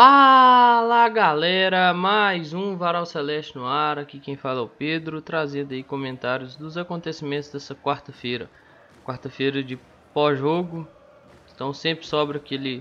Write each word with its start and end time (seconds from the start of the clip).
Fala 0.00 1.08
galera, 1.08 1.92
mais 1.92 2.54
um 2.54 2.76
Varal 2.76 3.04
Celeste 3.04 3.56
no 3.56 3.66
ar, 3.66 3.98
aqui 3.98 4.20
quem 4.20 4.36
fala 4.36 4.60
é 4.60 4.62
o 4.62 4.68
Pedro, 4.68 5.20
trazendo 5.20 5.74
aí 5.74 5.82
comentários 5.82 6.54
dos 6.54 6.76
acontecimentos 6.76 7.50
dessa 7.50 7.74
quarta-feira. 7.74 8.48
Quarta-feira 9.04 9.60
de 9.60 9.76
pós-jogo, 10.14 10.86
então 11.52 11.74
sempre 11.74 12.06
sobra 12.06 12.38
aquele 12.38 12.80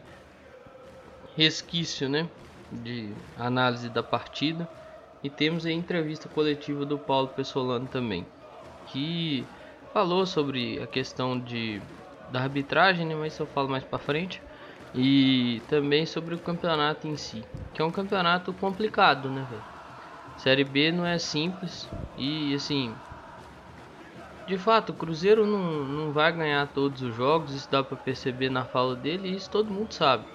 resquício 1.36 2.08
né, 2.08 2.30
de 2.72 3.16
análise 3.36 3.90
da 3.90 4.04
partida. 4.04 4.68
E 5.24 5.28
temos 5.28 5.66
a 5.66 5.72
entrevista 5.72 6.30
coletiva 6.30 6.86
do 6.86 7.00
Paulo 7.00 7.30
Pessolano 7.30 7.88
também, 7.88 8.28
que 8.86 9.44
falou 9.92 10.24
sobre 10.28 10.80
a 10.84 10.86
questão 10.86 11.40
de, 11.40 11.82
da 12.30 12.42
arbitragem, 12.42 13.08
né, 13.08 13.16
mas 13.16 13.34
isso 13.34 13.42
eu 13.42 13.48
falo 13.48 13.70
mais 13.70 13.84
pra 13.84 13.98
frente 13.98 14.40
e 14.94 15.62
também 15.68 16.06
sobre 16.06 16.36
o 16.36 16.40
campeonato 16.40 17.08
em 17.08 17.16
si, 17.16 17.44
que 17.74 17.82
é 17.82 17.86
um 17.86 17.92
campeonato 17.92 18.54
complicado, 18.54 19.30
né, 19.30 19.46
velho? 19.50 19.64
Série 20.38 20.64
B 20.64 20.92
não 20.92 21.06
é 21.06 21.18
simples 21.18 21.88
e 22.18 22.54
assim, 22.54 22.94
de 24.48 24.58
fato, 24.58 24.92
o 24.92 24.96
Cruzeiro 24.96 25.46
não, 25.46 25.84
não 25.84 26.14
vai 26.14 26.32
ganhar 26.32 26.66
todos 26.68 27.02
os 27.02 27.14
jogos, 27.14 27.54
isso 27.54 27.70
dá 27.70 27.84
para 27.84 27.98
perceber 27.98 28.50
na 28.50 28.64
fala 28.64 28.96
dele, 28.96 29.28
isso 29.30 29.50
todo 29.50 29.74
mundo 29.74 29.94
sabe. 29.94 30.26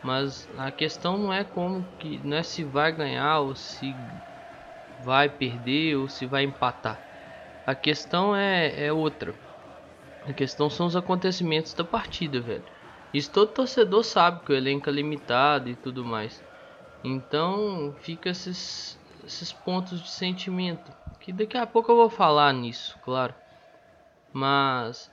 Mas 0.00 0.48
a 0.56 0.70
questão 0.70 1.18
não 1.18 1.32
é 1.32 1.42
como 1.42 1.84
que, 1.98 2.18
não 2.24 2.36
é 2.36 2.42
se 2.44 2.62
vai 2.62 2.92
ganhar 2.92 3.40
ou 3.40 3.56
se 3.56 3.96
vai 5.00 5.28
perder 5.28 5.96
ou 5.96 6.08
se 6.08 6.24
vai 6.24 6.44
empatar. 6.44 7.00
A 7.66 7.74
questão 7.74 8.34
é, 8.34 8.86
é 8.86 8.92
outra. 8.92 9.34
A 10.22 10.32
questão 10.32 10.70
são 10.70 10.86
os 10.86 10.94
acontecimentos 10.94 11.74
da 11.74 11.82
partida, 11.82 12.40
velho. 12.40 12.64
Isso 13.12 13.30
todo 13.30 13.52
torcedor 13.52 14.04
sabe 14.04 14.44
que 14.44 14.52
o 14.52 14.56
elenco 14.56 14.88
é 14.88 14.92
limitado 14.92 15.68
e 15.68 15.74
tudo 15.74 16.04
mais. 16.04 16.42
Então 17.04 17.94
fica 18.00 18.30
esses, 18.30 18.98
esses 19.24 19.52
pontos 19.52 20.00
de 20.00 20.08
sentimento. 20.08 20.90
Que 21.20 21.32
daqui 21.32 21.56
a 21.56 21.66
pouco 21.66 21.92
eu 21.92 21.96
vou 21.96 22.10
falar 22.10 22.52
nisso, 22.52 22.98
claro. 23.04 23.34
Mas 24.32 25.10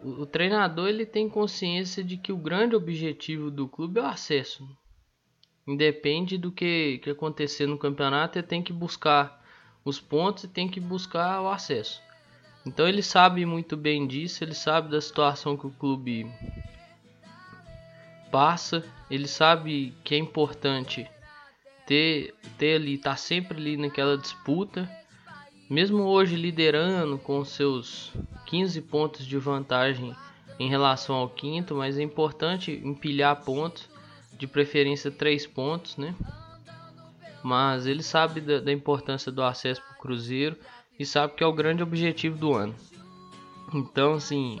o, 0.00 0.22
o 0.22 0.26
treinador 0.26 0.88
ele 0.88 1.06
tem 1.06 1.28
consciência 1.28 2.02
de 2.02 2.16
que 2.16 2.32
o 2.32 2.36
grande 2.36 2.74
objetivo 2.74 3.50
do 3.50 3.68
clube 3.68 4.00
é 4.00 4.02
o 4.02 4.06
acesso. 4.06 4.68
Independe 5.66 6.36
do 6.38 6.50
que, 6.50 6.98
que 6.98 7.10
acontecer 7.10 7.66
no 7.66 7.78
campeonato, 7.78 8.38
ele 8.38 8.46
tem 8.46 8.62
que 8.62 8.72
buscar 8.72 9.44
os 9.84 10.00
pontos 10.00 10.44
e 10.44 10.48
tem 10.48 10.68
que 10.68 10.80
buscar 10.80 11.40
o 11.42 11.48
acesso. 11.48 12.02
Então 12.66 12.88
ele 12.88 13.02
sabe 13.02 13.46
muito 13.46 13.76
bem 13.76 14.06
disso, 14.06 14.42
ele 14.42 14.54
sabe 14.54 14.90
da 14.90 15.00
situação 15.00 15.56
que 15.56 15.66
o 15.66 15.70
clube 15.70 16.26
passa, 18.30 18.84
ele 19.10 19.26
sabe 19.26 19.94
que 20.04 20.14
é 20.14 20.18
importante 20.18 21.08
ter, 21.86 22.34
ter 22.58 22.76
ali, 22.76 22.94
estar 22.94 23.10
tá 23.10 23.16
sempre 23.16 23.58
ali 23.58 23.76
naquela 23.76 24.16
disputa, 24.16 24.88
mesmo 25.70 26.02
hoje 26.02 26.36
liderando 26.36 27.18
com 27.18 27.44
seus 27.44 28.12
15 28.46 28.82
pontos 28.82 29.26
de 29.26 29.38
vantagem 29.38 30.14
em 30.58 30.68
relação 30.68 31.16
ao 31.16 31.28
quinto, 31.28 31.74
mas 31.74 31.98
é 31.98 32.02
importante 32.02 32.72
empilhar 32.84 33.44
pontos, 33.44 33.88
de 34.36 34.46
preferência 34.46 35.10
3 35.10 35.46
pontos, 35.46 35.96
né? 35.96 36.14
Mas 37.42 37.86
ele 37.86 38.02
sabe 38.02 38.40
da, 38.40 38.60
da 38.60 38.72
importância 38.72 39.32
do 39.32 39.42
acesso 39.42 39.82
para 39.82 39.96
o 39.96 39.98
Cruzeiro 39.98 40.56
e 40.98 41.04
sabe 41.04 41.34
que 41.34 41.42
é 41.42 41.46
o 41.46 41.52
grande 41.52 41.82
objetivo 41.82 42.38
do 42.38 42.54
ano. 42.54 42.74
Então, 43.74 44.14
assim, 44.14 44.58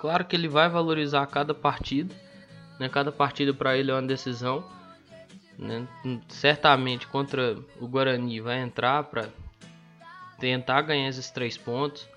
claro 0.00 0.24
que 0.24 0.36
ele 0.36 0.48
vai 0.48 0.68
valorizar 0.68 1.26
cada 1.26 1.54
partida, 1.54 2.14
né? 2.78 2.88
Cada 2.88 3.10
partida 3.12 3.52
para 3.52 3.76
ele 3.76 3.90
é 3.90 3.94
uma 3.94 4.02
decisão. 4.02 4.64
Né? 5.58 5.86
Certamente 6.28 7.06
contra 7.06 7.56
o 7.80 7.88
Guarani 7.88 8.40
vai 8.40 8.60
entrar 8.60 9.04
para 9.04 9.28
tentar 10.38 10.82
ganhar 10.82 11.08
esses 11.08 11.30
três 11.30 11.56
pontos. 11.56 12.08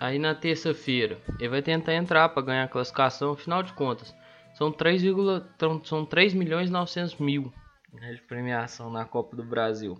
Aí 0.00 0.18
na 0.18 0.34
terça-feira 0.34 1.18
ele 1.38 1.48
vai 1.48 1.62
tentar 1.62 1.94
entrar 1.94 2.28
para 2.30 2.42
ganhar 2.42 2.64
a 2.64 2.68
classificação. 2.68 3.32
Afinal 3.32 3.62
de 3.62 3.72
contas, 3.72 4.14
são 4.54 4.72
3, 4.72 5.02
são 5.84 6.04
3 6.04 6.34
milhões 6.34 6.68
e 6.68 6.72
900 6.72 7.16
mil 7.16 7.52
né, 7.92 8.12
de 8.12 8.22
premiação 8.22 8.90
na 8.90 9.04
Copa 9.04 9.36
do 9.36 9.44
Brasil. 9.44 9.96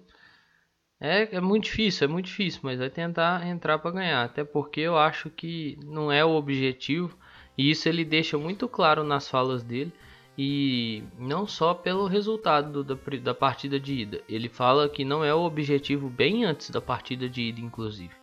É, 1.00 1.36
é 1.36 1.40
muito 1.40 1.64
difícil, 1.64 2.06
é 2.06 2.08
muito 2.10 2.26
difícil, 2.26 2.60
mas 2.64 2.78
vai 2.78 2.90
tentar 2.90 3.46
entrar 3.46 3.78
para 3.78 3.90
ganhar. 3.92 4.24
Até 4.24 4.42
porque 4.44 4.80
eu 4.80 4.98
acho 4.98 5.30
que 5.30 5.78
não 5.84 6.10
é 6.10 6.24
o 6.24 6.30
objetivo. 6.30 7.16
E 7.58 7.70
isso 7.70 7.88
ele 7.88 8.04
deixa 8.04 8.38
muito 8.38 8.68
claro 8.68 9.02
nas 9.02 9.28
falas 9.28 9.64
dele. 9.64 9.92
E 10.38 11.02
não 11.18 11.48
só 11.48 11.74
pelo 11.74 12.06
resultado 12.06 12.84
da, 12.84 12.96
da 13.20 13.34
partida 13.34 13.80
de 13.80 13.94
ida. 13.94 14.22
Ele 14.28 14.48
fala 14.48 14.88
que 14.88 15.04
não 15.04 15.24
é 15.24 15.34
o 15.34 15.42
objetivo 15.42 16.08
bem 16.08 16.44
antes 16.44 16.70
da 16.70 16.80
partida 16.80 17.28
de 17.28 17.42
ida, 17.42 17.60
inclusive. 17.60 18.14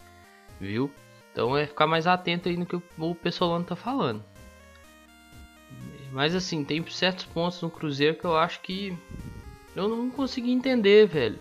Viu? 0.58 0.90
Então 1.34 1.58
é 1.58 1.68
ficar 1.68 1.86
mais 1.86 2.08
atento 2.08 2.48
aí 2.48 2.56
no 2.56 2.66
que 2.66 2.82
o 2.98 3.16
Pessolano 3.16 3.66
tá 3.66 3.76
falando. 3.76 4.24
Mas 6.14 6.34
assim, 6.34 6.64
tem 6.64 6.82
certos 6.88 7.26
pontos 7.26 7.62
no 7.62 7.70
Cruzeiro 7.70 8.16
que 8.16 8.24
eu 8.24 8.38
acho 8.38 8.62
que 8.62 8.98
eu 9.76 9.90
não 9.90 10.10
consegui 10.10 10.54
entender, 10.54 11.06
velho. 11.08 11.38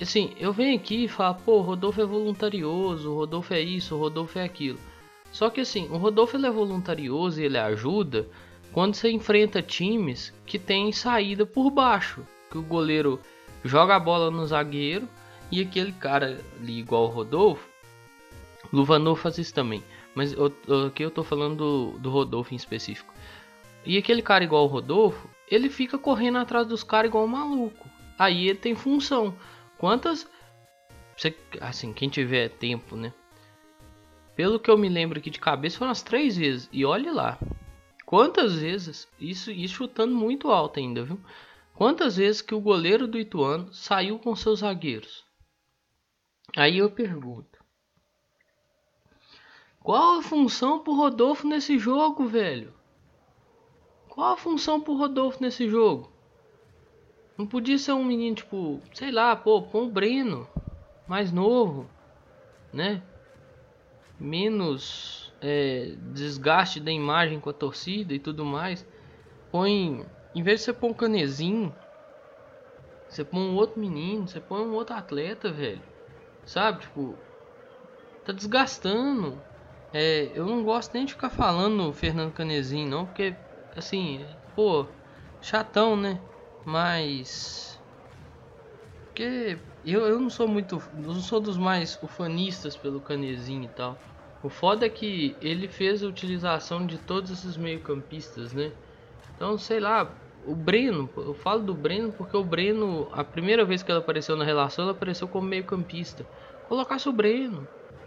Assim, 0.00 0.32
eu 0.38 0.52
venho 0.52 0.76
aqui 0.76 1.04
e 1.04 1.08
falo, 1.08 1.34
pô, 1.44 1.60
Rodolfo 1.60 2.00
é 2.00 2.06
voluntarioso, 2.06 3.12
Rodolfo 3.12 3.52
é 3.52 3.60
isso, 3.60 3.98
Rodolfo 3.98 4.38
é 4.38 4.44
aquilo. 4.44 4.78
Só 5.30 5.50
que 5.50 5.60
assim, 5.60 5.88
o 5.90 5.96
Rodolfo 5.96 6.36
ele 6.36 6.46
é 6.46 6.50
voluntarioso 6.50 7.40
e 7.40 7.44
ele 7.44 7.58
ajuda 7.58 8.28
quando 8.72 8.94
você 8.94 9.10
enfrenta 9.10 9.62
times 9.62 10.32
que 10.46 10.58
tem 10.58 10.92
saída 10.92 11.44
por 11.44 11.70
baixo, 11.70 12.26
que 12.50 12.58
o 12.58 12.62
goleiro 12.62 13.20
joga 13.64 13.96
a 13.96 14.00
bola 14.00 14.30
no 14.30 14.46
zagueiro 14.46 15.08
e 15.50 15.60
aquele 15.60 15.92
cara 15.92 16.40
ali 16.60 16.78
igual 16.78 17.04
o 17.04 17.10
Rodolfo, 17.10 17.68
Luvanor 18.72 19.16
faz 19.16 19.38
isso 19.38 19.54
também, 19.54 19.82
mas 20.14 20.32
eu, 20.32 20.52
aqui 20.86 21.02
eu 21.02 21.10
tô 21.10 21.22
falando 21.24 21.56
do, 21.56 21.98
do 21.98 22.10
Rodolfo 22.10 22.52
em 22.52 22.56
específico. 22.56 23.12
E 23.84 23.96
aquele 23.96 24.20
cara 24.20 24.44
igual 24.44 24.64
o 24.64 24.68
Rodolfo, 24.68 25.28
ele 25.50 25.70
fica 25.70 25.96
correndo 25.96 26.38
atrás 26.38 26.66
dos 26.66 26.82
caras 26.82 27.08
igual 27.08 27.24
um 27.24 27.28
maluco. 27.28 27.88
Aí 28.18 28.48
ele 28.48 28.58
tem 28.58 28.74
função. 28.74 29.34
Quantas 29.78 30.28
você, 31.16 31.34
assim, 31.60 31.92
quem 31.92 32.08
tiver 32.08 32.48
tempo, 32.50 32.94
né? 32.94 33.12
Pelo 34.38 34.60
que 34.60 34.70
eu 34.70 34.78
me 34.78 34.88
lembro 34.88 35.18
aqui 35.18 35.30
de 35.30 35.40
cabeça, 35.40 35.78
foram 35.78 35.90
as 35.90 36.00
três 36.00 36.36
vezes. 36.36 36.68
E 36.72 36.84
olhe 36.84 37.10
lá. 37.10 37.36
Quantas 38.06 38.54
vezes, 38.54 39.08
isso, 39.18 39.50
isso 39.50 39.74
chutando 39.74 40.14
muito 40.14 40.52
alto 40.52 40.78
ainda, 40.78 41.02
viu? 41.02 41.18
Quantas 41.74 42.18
vezes 42.18 42.40
que 42.40 42.54
o 42.54 42.60
goleiro 42.60 43.08
do 43.08 43.18
Ituano 43.18 43.74
saiu 43.74 44.16
com 44.16 44.36
seus 44.36 44.60
zagueiros? 44.60 45.24
Aí 46.56 46.78
eu 46.78 46.88
pergunto. 46.88 47.58
Qual 49.80 50.20
a 50.20 50.22
função 50.22 50.78
pro 50.84 50.94
Rodolfo 50.94 51.44
nesse 51.44 51.76
jogo, 51.76 52.24
velho? 52.24 52.72
Qual 54.08 54.34
a 54.34 54.36
função 54.36 54.80
pro 54.80 54.94
Rodolfo 54.94 55.42
nesse 55.42 55.68
jogo? 55.68 56.12
Não 57.36 57.44
podia 57.44 57.76
ser 57.76 57.90
um 57.90 58.04
menino, 58.04 58.36
tipo, 58.36 58.80
sei 58.94 59.10
lá, 59.10 59.34
pô, 59.34 59.62
põe 59.62 59.84
o 59.84 59.90
Breno, 59.90 60.48
mais 61.08 61.32
novo, 61.32 61.90
né? 62.72 63.02
Menos 64.18 65.32
é, 65.40 65.94
desgaste 66.12 66.80
da 66.80 66.90
imagem 66.90 67.40
com 67.40 67.50
a 67.50 67.54
torcida 67.54 68.12
e 68.12 68.18
tudo 68.18 68.44
mais. 68.44 68.84
Põe, 69.50 70.04
em 70.34 70.42
vez 70.42 70.60
de 70.60 70.66
você 70.66 70.72
pôr 70.72 70.90
um 70.90 70.94
canezinho, 70.94 71.74
você 73.08 73.24
põe 73.24 73.40
um 73.40 73.54
outro 73.54 73.80
menino, 73.80 74.28
você 74.28 74.40
põe 74.40 74.60
um 74.60 74.74
outro 74.74 74.94
atleta, 74.94 75.50
velho. 75.50 75.82
Sabe, 76.44 76.80
tipo, 76.80 77.18
tá 78.24 78.32
desgastando. 78.32 79.42
É, 79.92 80.30
eu 80.34 80.46
não 80.46 80.62
gosto 80.62 80.92
nem 80.92 81.06
de 81.06 81.14
ficar 81.14 81.30
falando 81.30 81.92
Fernando 81.94 82.32
Canezinho, 82.32 82.88
não, 82.88 83.06
porque, 83.06 83.34
assim, 83.74 84.26
pô, 84.54 84.86
chatão, 85.40 85.96
né? 85.96 86.20
Mas. 86.64 87.78
Porque 89.06 89.58
eu, 89.92 90.06
eu 90.06 90.20
não 90.20 90.30
sou 90.30 90.48
muito. 90.48 90.82
Não 90.94 91.20
sou 91.20 91.40
dos 91.40 91.56
mais 91.56 91.98
ufanistas 92.02 92.76
pelo 92.76 93.00
Canezinho 93.00 93.64
e 93.64 93.68
tal. 93.68 93.96
O 94.42 94.48
foda 94.48 94.86
é 94.86 94.88
que 94.88 95.36
ele 95.40 95.66
fez 95.66 96.02
a 96.02 96.06
utilização 96.06 96.86
de 96.86 96.96
todos 96.98 97.30
esses 97.30 97.56
meio-campistas, 97.56 98.52
né? 98.52 98.70
Então, 99.34 99.58
sei 99.58 99.80
lá, 99.80 100.08
o 100.46 100.54
Breno, 100.54 101.10
eu 101.16 101.34
falo 101.34 101.62
do 101.62 101.74
Breno 101.74 102.12
porque 102.12 102.36
o 102.36 102.44
Breno, 102.44 103.08
a 103.12 103.24
primeira 103.24 103.64
vez 103.64 103.82
que 103.82 103.90
ele 103.90 103.98
apareceu 103.98 104.36
na 104.36 104.44
relação, 104.44 104.84
ele 104.84 104.92
apareceu 104.92 105.26
como 105.26 105.46
meio-campista. 105.46 106.24
Colocasse 106.68 107.08
o 107.08 107.12
Breno, 107.12 107.66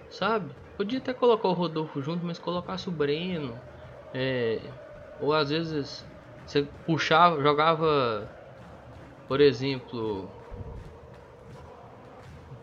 sabe? 0.09 0.49
Podia 0.77 0.99
até 0.99 1.13
colocar 1.13 1.49
o 1.49 1.53
Rodolfo 1.53 2.01
junto, 2.01 2.25
mas 2.25 2.39
colocasse 2.39 2.87
o 2.87 2.91
Breno. 2.91 3.59
É, 4.13 4.59
ou 5.19 5.33
às 5.33 5.49
vezes 5.49 6.05
você 6.45 6.63
puxava, 6.85 7.41
jogava, 7.41 8.27
por 9.27 9.39
exemplo, 9.39 10.29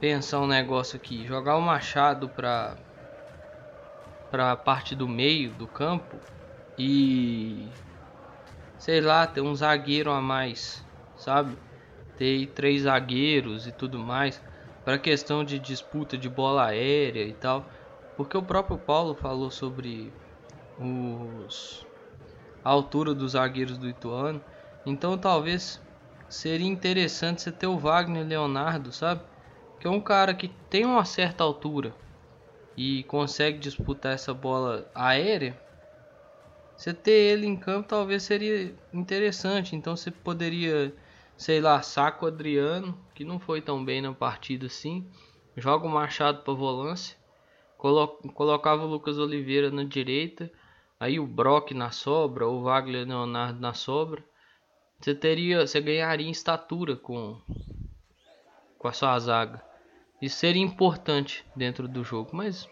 pensar 0.00 0.40
um 0.40 0.46
negócio 0.46 0.96
aqui, 0.96 1.26
jogar 1.26 1.56
o 1.56 1.60
Machado 1.60 2.28
pra 2.28 2.76
para 4.30 4.52
a 4.52 4.56
parte 4.56 4.94
do 4.94 5.08
meio 5.08 5.54
do 5.54 5.66
campo 5.66 6.20
e 6.76 7.72
sei 8.76 9.00
lá, 9.00 9.26
ter 9.26 9.40
um 9.40 9.54
zagueiro 9.54 10.10
a 10.10 10.20
mais, 10.20 10.84
sabe? 11.16 11.56
Ter 12.16 12.46
três 12.48 12.82
zagueiros 12.82 13.66
e 13.66 13.72
tudo 13.72 13.98
mais 13.98 14.40
para 14.84 14.98
questão 14.98 15.44
de 15.44 15.58
disputa 15.58 16.16
de 16.16 16.28
bola 16.28 16.66
aérea 16.66 17.24
e 17.26 17.32
tal, 17.32 17.68
porque 18.16 18.36
o 18.36 18.42
próprio 18.42 18.78
Paulo 18.78 19.14
falou 19.16 19.50
sobre 19.50 20.12
os 20.78 21.86
a 22.64 22.70
altura 22.70 23.14
dos 23.14 23.32
zagueiros 23.32 23.78
do 23.78 23.88
Ituano, 23.88 24.42
então 24.84 25.16
talvez 25.16 25.80
seria 26.28 26.66
interessante 26.66 27.42
você 27.42 27.50
ter 27.50 27.66
o 27.66 27.78
Wagner 27.78 28.26
Leonardo, 28.26 28.92
sabe? 28.92 29.22
Que 29.80 29.86
é 29.86 29.90
um 29.90 30.00
cara 30.00 30.34
que 30.34 30.48
tem 30.68 30.84
uma 30.84 31.04
certa 31.04 31.44
altura 31.44 31.94
e 32.76 33.02
consegue 33.04 33.58
disputar 33.58 34.12
essa 34.12 34.32
bola 34.32 34.88
aérea. 34.94 35.58
Você 36.76 36.94
ter 36.94 37.10
ele 37.10 37.46
em 37.46 37.56
campo 37.56 37.88
talvez 37.88 38.22
seria 38.22 38.72
interessante. 38.92 39.74
Então 39.74 39.96
você 39.96 40.10
poderia, 40.10 40.94
sei 41.36 41.60
lá, 41.60 41.82
saco 41.82 42.26
Adriano, 42.26 42.96
que 43.14 43.24
não 43.24 43.40
foi 43.40 43.60
tão 43.60 43.84
bem 43.84 44.00
na 44.00 44.12
partida 44.12 44.66
assim. 44.66 45.10
Joga 45.56 45.86
o 45.86 45.90
Machado 45.90 46.42
para 46.42 46.54
volância. 46.54 47.16
Colo 47.76 48.06
colocava 48.32 48.84
o 48.84 48.88
Lucas 48.88 49.18
Oliveira 49.18 49.70
na 49.70 49.82
direita. 49.82 50.50
Aí 51.00 51.18
o 51.18 51.26
Brock 51.26 51.72
na 51.72 51.90
sobra, 51.90 52.46
o 52.46 52.62
Wagner 52.62 53.06
Leonardo 53.06 53.60
na 53.60 53.74
sobra. 53.74 54.22
Você 55.00 55.14
teria, 55.14 55.66
você 55.66 55.80
ganharia 55.80 56.26
em 56.26 56.30
estatura 56.30 56.96
com 56.96 57.40
com 58.78 58.86
a 58.86 58.92
sua 58.92 59.18
zaga. 59.18 59.67
Isso 60.20 60.36
seria 60.36 60.62
importante 60.62 61.44
dentro 61.54 61.86
do 61.86 62.02
jogo, 62.02 62.30
mas 62.32 62.68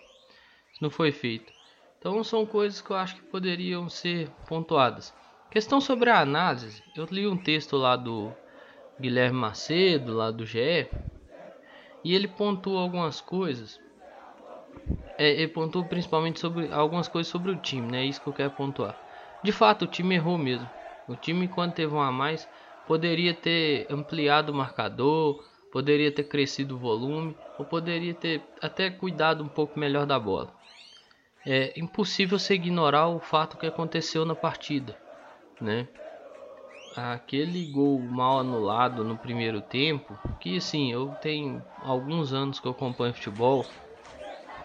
não 0.80 0.90
foi 0.90 1.12
feito. 1.12 1.52
Então 1.98 2.22
são 2.24 2.44
coisas 2.44 2.80
que 2.80 2.90
eu 2.90 2.96
acho 2.96 3.16
que 3.16 3.22
poderiam 3.30 3.88
ser 3.88 4.30
pontuadas. 4.46 5.14
Questão 5.50 5.80
sobre 5.80 6.10
a 6.10 6.20
análise, 6.20 6.82
eu 6.94 7.06
li 7.10 7.26
um 7.26 7.36
texto 7.36 7.76
lá 7.76 7.96
do 7.96 8.32
Guilherme 9.00 9.38
Macedo, 9.38 10.14
lá 10.14 10.30
do 10.30 10.44
GE, 10.44 10.90
e 12.04 12.14
ele 12.14 12.28
pontua 12.28 12.80
algumas 12.80 13.20
coisas. 13.20 13.80
É, 15.18 15.30
ele 15.30 15.48
pontua 15.48 15.84
principalmente 15.84 16.38
sobre 16.38 16.70
algumas 16.72 17.08
coisas 17.08 17.30
sobre 17.30 17.50
o 17.50 17.56
time, 17.56 17.90
né? 17.90 18.02
É 18.02 18.06
isso 18.06 18.20
que 18.20 18.26
eu 18.26 18.32
quero 18.32 18.50
pontuar. 18.50 18.94
De 19.42 19.50
fato, 19.52 19.84
o 19.84 19.88
time 19.88 20.14
errou 20.14 20.36
mesmo. 20.36 20.68
O 21.06 21.16
time, 21.16 21.48
quando 21.48 21.72
teve 21.72 21.94
um 21.94 22.00
a 22.00 22.12
mais, 22.12 22.48
poderia 22.86 23.32
ter 23.32 23.86
ampliado 23.90 24.52
o 24.52 24.54
marcador, 24.54 25.42
poderia 25.76 26.10
ter 26.10 26.24
crescido 26.24 26.74
o 26.74 26.78
volume, 26.78 27.36
ou 27.58 27.62
poderia 27.62 28.14
ter 28.14 28.48
até 28.62 28.88
cuidado 28.88 29.44
um 29.44 29.48
pouco 29.48 29.78
melhor 29.78 30.06
da 30.06 30.18
bola. 30.18 30.50
É 31.44 31.78
impossível 31.78 32.38
se 32.38 32.54
ignorar 32.54 33.08
o 33.08 33.20
fato 33.20 33.58
que 33.58 33.66
aconteceu 33.66 34.24
na 34.24 34.34
partida, 34.34 34.96
né? 35.60 35.86
Aquele 36.96 37.66
gol 37.66 38.00
mal 38.00 38.38
anulado 38.38 39.04
no 39.04 39.18
primeiro 39.18 39.60
tempo, 39.60 40.18
que 40.40 40.56
assim, 40.56 40.90
eu 40.90 41.14
tenho 41.20 41.62
alguns 41.82 42.32
anos 42.32 42.58
que 42.58 42.66
eu 42.66 42.72
acompanho 42.72 43.12
futebol, 43.12 43.66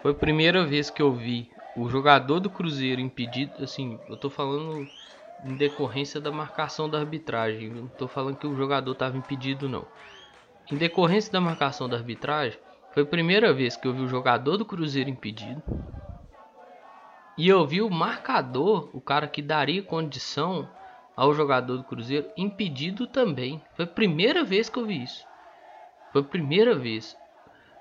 foi 0.00 0.12
a 0.12 0.14
primeira 0.14 0.64
vez 0.64 0.88
que 0.88 1.02
eu 1.02 1.12
vi 1.12 1.50
o 1.76 1.90
jogador 1.90 2.40
do 2.40 2.48
Cruzeiro 2.48 3.02
impedido, 3.02 3.62
assim, 3.62 4.00
eu 4.08 4.16
tô 4.16 4.30
falando 4.30 4.88
em 5.44 5.54
decorrência 5.56 6.18
da 6.18 6.32
marcação 6.32 6.88
da 6.88 7.00
arbitragem. 7.00 7.68
Não 7.68 7.84
estou 7.84 8.08
falando 8.08 8.38
que 8.38 8.46
o 8.46 8.56
jogador 8.56 8.92
estava 8.92 9.18
impedido, 9.18 9.68
não. 9.68 9.86
Em 10.72 10.76
decorrência 10.78 11.30
da 11.30 11.38
marcação 11.38 11.86
da 11.86 11.98
arbitragem, 11.98 12.58
foi 12.92 13.02
a 13.02 13.06
primeira 13.06 13.52
vez 13.52 13.76
que 13.76 13.86
eu 13.86 13.92
vi 13.92 14.00
o 14.00 14.08
jogador 14.08 14.56
do 14.56 14.64
Cruzeiro 14.64 15.10
impedido. 15.10 15.62
E 17.36 17.46
eu 17.46 17.66
vi 17.66 17.82
o 17.82 17.90
marcador, 17.90 18.88
o 18.94 18.98
cara 18.98 19.28
que 19.28 19.42
daria 19.42 19.82
condição 19.82 20.66
ao 21.14 21.34
jogador 21.34 21.76
do 21.76 21.84
Cruzeiro, 21.84 22.30
impedido 22.38 23.06
também. 23.06 23.62
Foi 23.74 23.84
a 23.84 23.88
primeira 23.88 24.42
vez 24.42 24.70
que 24.70 24.78
eu 24.78 24.86
vi 24.86 25.02
isso. 25.02 25.26
Foi 26.10 26.22
a 26.22 26.24
primeira 26.24 26.74
vez. 26.74 27.18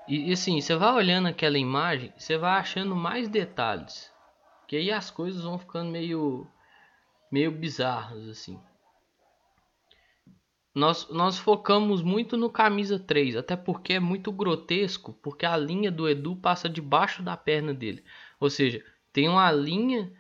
E, 0.06 0.30
e 0.30 0.34
assim, 0.34 0.60
você 0.60 0.76
vai 0.76 0.94
olhando 0.94 1.30
aquela 1.30 1.58
imagem, 1.58 2.12
você 2.18 2.38
vai 2.38 2.60
achando 2.60 2.94
mais 2.94 3.30
detalhes. 3.30 4.12
Que 4.68 4.76
aí 4.76 4.92
as 4.92 5.10
coisas 5.10 5.46
vão 5.46 5.58
ficando 5.58 5.90
meio 5.92 6.46
meio 7.32 7.52
bizarros 7.52 8.28
assim. 8.28 8.60
Nós, 10.74 11.10
nós 11.10 11.38
focamos 11.38 12.02
muito 12.02 12.38
no 12.38 12.50
camisa 12.50 12.98
3, 12.98 13.36
até 13.36 13.58
porque 13.58 13.94
é 13.94 14.00
muito 14.00 14.32
grotesco, 14.32 15.14
porque 15.22 15.46
a 15.46 15.58
linha 15.58 15.92
do 15.92 16.08
Edu 16.08 16.36
passa 16.36 16.70
debaixo 16.70 17.22
da 17.22 17.36
perna 17.36 17.74
dele. 17.74 18.04
Ou 18.40 18.50
seja, 18.50 18.82
tem 19.12 19.28
uma 19.28 19.52
linha 19.52 20.12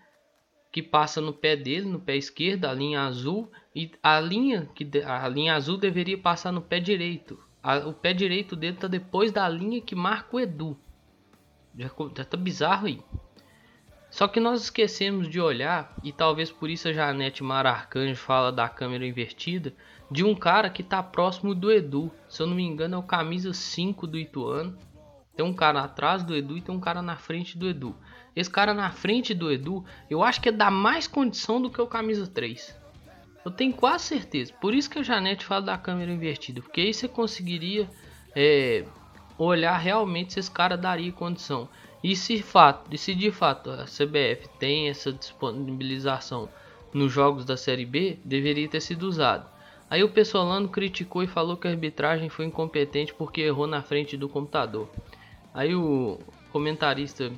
que 0.69 0.81
passa 0.81 1.21
no 1.21 1.33
pé 1.33 1.55
dele, 1.55 1.85
no 1.85 1.99
pé 1.99 2.17
esquerdo, 2.17 2.65
a 2.65 2.73
linha 2.73 3.03
azul, 3.03 3.49
e 3.73 3.91
a 4.03 4.19
linha 4.19 4.69
que 4.75 4.89
a 5.03 5.27
linha 5.29 5.55
azul 5.55 5.77
deveria 5.77 6.17
passar 6.17 6.51
no 6.51 6.61
pé 6.61 6.79
direito. 6.79 7.39
A, 7.63 7.77
o 7.87 7.93
pé 7.93 8.13
direito 8.13 8.55
dele 8.55 8.75
tá 8.75 8.87
depois 8.87 9.31
da 9.31 9.47
linha 9.47 9.81
que 9.81 9.95
marca 9.95 10.35
o 10.35 10.39
Edu. 10.39 10.77
Já, 11.77 11.89
já 12.17 12.25
tá 12.25 12.35
bizarro 12.35 12.87
aí. 12.87 13.01
Só 14.11 14.27
que 14.27 14.41
nós 14.41 14.61
esquecemos 14.61 15.29
de 15.29 15.39
olhar, 15.39 15.95
e 16.03 16.11
talvez 16.11 16.51
por 16.51 16.69
isso 16.69 16.89
a 16.89 16.93
Janete 16.93 17.41
Mararcanjo 17.43 18.17
fala 18.17 18.51
da 18.51 18.67
câmera 18.67 19.07
invertida, 19.07 19.73
de 20.11 20.25
um 20.25 20.35
cara 20.35 20.69
que 20.69 20.81
está 20.81 21.01
próximo 21.01 21.55
do 21.55 21.71
Edu. 21.71 22.11
Se 22.27 22.43
eu 22.43 22.47
não 22.47 22.53
me 22.53 22.63
engano, 22.63 22.95
é 22.95 22.97
o 22.97 23.03
camisa 23.03 23.53
5 23.53 24.05
do 24.05 24.19
Ituano. 24.19 24.77
Tem 25.33 25.45
um 25.45 25.53
cara 25.53 25.81
atrás 25.81 26.23
do 26.23 26.35
Edu 26.35 26.57
e 26.57 26.61
tem 26.61 26.75
um 26.75 26.79
cara 26.79 27.01
na 27.01 27.15
frente 27.15 27.57
do 27.57 27.69
Edu. 27.69 27.95
Esse 28.35 28.49
cara 28.49 28.73
na 28.73 28.91
frente 28.91 29.33
do 29.33 29.49
Edu, 29.49 29.85
eu 30.09 30.21
acho 30.21 30.41
que 30.41 30.49
é 30.49 30.51
da 30.51 30.69
mais 30.69 31.07
condição 31.07 31.61
do 31.61 31.69
que 31.69 31.81
o 31.81 31.87
camisa 31.87 32.27
3. 32.27 32.77
Eu 33.45 33.51
tenho 33.51 33.73
quase 33.73 34.03
certeza. 34.03 34.53
Por 34.59 34.73
isso 34.73 34.89
que 34.89 34.99
a 34.99 35.03
Janete 35.03 35.45
fala 35.45 35.61
da 35.61 35.77
câmera 35.77 36.11
invertida. 36.11 36.61
Porque 36.61 36.81
aí 36.81 36.93
você 36.93 37.07
conseguiria 37.07 37.89
é, 38.35 38.83
olhar 39.37 39.77
realmente 39.77 40.33
se 40.33 40.39
esse 40.39 40.51
cara 40.51 40.77
daria 40.77 41.13
condição. 41.13 41.69
E 42.03 42.15
se, 42.15 42.41
fato, 42.41 42.93
e 42.93 42.97
se 42.97 43.13
de 43.13 43.31
fato 43.31 43.69
a 43.69 43.85
CBF 43.85 44.49
tem 44.57 44.89
essa 44.89 45.13
disponibilização 45.13 46.49
nos 46.93 47.11
jogos 47.11 47.45
da 47.45 47.55
Série 47.55 47.85
B, 47.85 48.17
deveria 48.25 48.67
ter 48.67 48.81
sido 48.81 49.03
usado. 49.03 49.45
Aí 49.89 50.03
o 50.03 50.09
Pessolano 50.09 50.69
criticou 50.69 51.21
e 51.21 51.27
falou 51.27 51.57
que 51.57 51.67
a 51.67 51.71
arbitragem 51.71 52.29
foi 52.29 52.45
incompetente 52.45 53.13
porque 53.13 53.41
errou 53.41 53.67
na 53.67 53.83
frente 53.83 54.17
do 54.17 54.29
computador. 54.29 54.89
Aí 55.53 55.75
o 55.75 56.17
comentarista, 56.51 57.31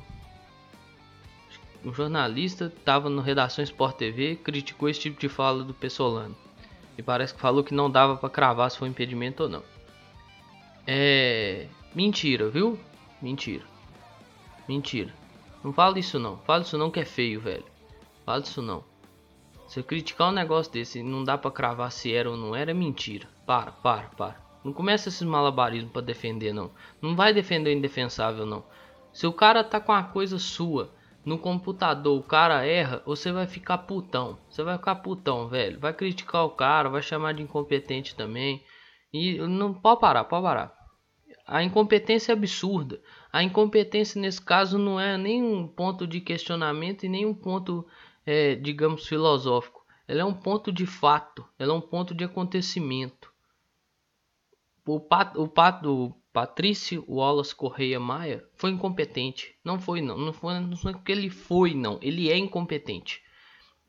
o 1.83 1.91
jornalista, 1.91 2.65
estava 2.65 3.09
no 3.09 3.21
Redação 3.21 3.63
Sport 3.63 3.97
TV, 3.97 4.35
criticou 4.35 4.87
esse 4.87 4.99
tipo 4.99 5.19
de 5.19 5.27
fala 5.27 5.63
do 5.63 5.73
Pessolano. 5.73 6.35
E 6.97 7.01
parece 7.01 7.33
que 7.33 7.41
falou 7.41 7.63
que 7.63 7.73
não 7.73 7.89
dava 7.89 8.15
para 8.15 8.29
cravar 8.29 8.69
se 8.69 8.77
foi 8.77 8.87
impedimento 8.87 9.43
ou 9.43 9.49
não. 9.49 9.63
É 10.85 11.67
mentira, 11.95 12.49
viu? 12.49 12.79
Mentira. 13.21 13.72
Mentira. 14.67 15.13
Não 15.63 15.71
fala 15.71 15.99
isso 15.99 16.19
não. 16.19 16.37
Fala 16.39 16.63
isso 16.63 16.77
não 16.77 16.91
que 16.91 16.99
é 16.99 17.05
feio, 17.05 17.39
velho. 17.39 17.65
Fala 18.25 18.41
isso 18.41 18.61
não. 18.61 18.83
Se 19.67 19.79
eu 19.79 19.83
criticar 19.83 20.29
um 20.29 20.33
negócio 20.33 20.71
desse 20.71 20.99
e 20.99 21.03
não 21.03 21.23
dá 21.23 21.37
pra 21.37 21.51
cravar 21.51 21.91
se 21.91 22.13
era 22.13 22.29
ou 22.29 22.37
não 22.37 22.55
era, 22.55 22.71
é 22.71 22.73
mentira. 22.73 23.27
Para, 23.45 23.71
para, 23.71 24.07
para. 24.09 24.43
Não 24.63 24.71
começa 24.71 25.09
esses 25.09 25.23
malabarismos 25.23 25.91
para 25.91 26.01
defender, 26.01 26.53
não. 26.53 26.71
Não 27.01 27.15
vai 27.15 27.33
defender 27.33 27.69
o 27.69 27.77
indefensável, 27.77 28.45
não. 28.45 28.63
Se 29.11 29.27
o 29.27 29.33
cara 29.33 29.63
tá 29.63 29.79
com 29.79 29.91
a 29.91 30.03
coisa 30.03 30.39
sua 30.39 30.91
no 31.25 31.37
computador, 31.37 32.19
o 32.19 32.23
cara 32.23 32.65
erra, 32.65 33.01
você 33.05 33.31
vai 33.31 33.47
ficar 33.47 33.79
putão. 33.79 34.37
Você 34.49 34.63
vai 34.63 34.77
ficar 34.77 34.95
putão, 34.95 35.47
velho. 35.47 35.79
Vai 35.79 35.93
criticar 35.93 36.45
o 36.45 36.51
cara, 36.51 36.89
vai 36.89 37.01
chamar 37.01 37.33
de 37.33 37.43
incompetente 37.43 38.15
também. 38.15 38.63
E 39.13 39.37
não 39.39 39.73
pode 39.73 40.01
parar, 40.01 40.23
pode 40.23 40.43
parar. 40.43 40.73
A 41.45 41.63
incompetência 41.63 42.31
é 42.31 42.33
absurda. 42.33 43.01
A 43.33 43.41
incompetência 43.41 44.21
nesse 44.21 44.39
caso 44.39 44.77
não 44.77 44.99
é 44.99 45.17
nem 45.17 45.41
um 45.41 45.67
ponto 45.67 46.05
de 46.05 46.21
questionamento 46.21 47.03
e 47.03 47.09
nem 47.09 47.25
um 47.25 47.33
ponto, 47.33 47.83
é, 48.23 48.53
digamos, 48.53 49.07
filosófico. 49.07 49.83
Ela 50.07 50.21
é 50.21 50.25
um 50.25 50.35
ponto 50.35 50.71
de 50.71 50.85
fato, 50.85 51.43
ela 51.57 51.73
é 51.73 51.75
um 51.75 51.81
ponto 51.81 52.13
de 52.13 52.23
acontecimento. 52.23 53.33
O, 54.85 54.99
pat, 54.99 55.35
o, 55.35 55.47
pat, 55.47 55.83
o 55.83 56.13
Patrício 56.31 57.03
Wallace 57.07 57.55
Correia 57.55 57.99
Maia 57.99 58.47
foi 58.53 58.69
incompetente. 58.69 59.55
Não 59.63 59.79
foi 59.79 59.99
não, 59.99 60.15
não 60.15 60.31
foi, 60.31 60.59
não 60.59 60.77
foi 60.77 60.93
porque 60.93 61.11
ele 61.11 61.31
foi 61.31 61.73
não, 61.73 61.97
ele 62.03 62.29
é 62.29 62.37
incompetente. 62.37 63.23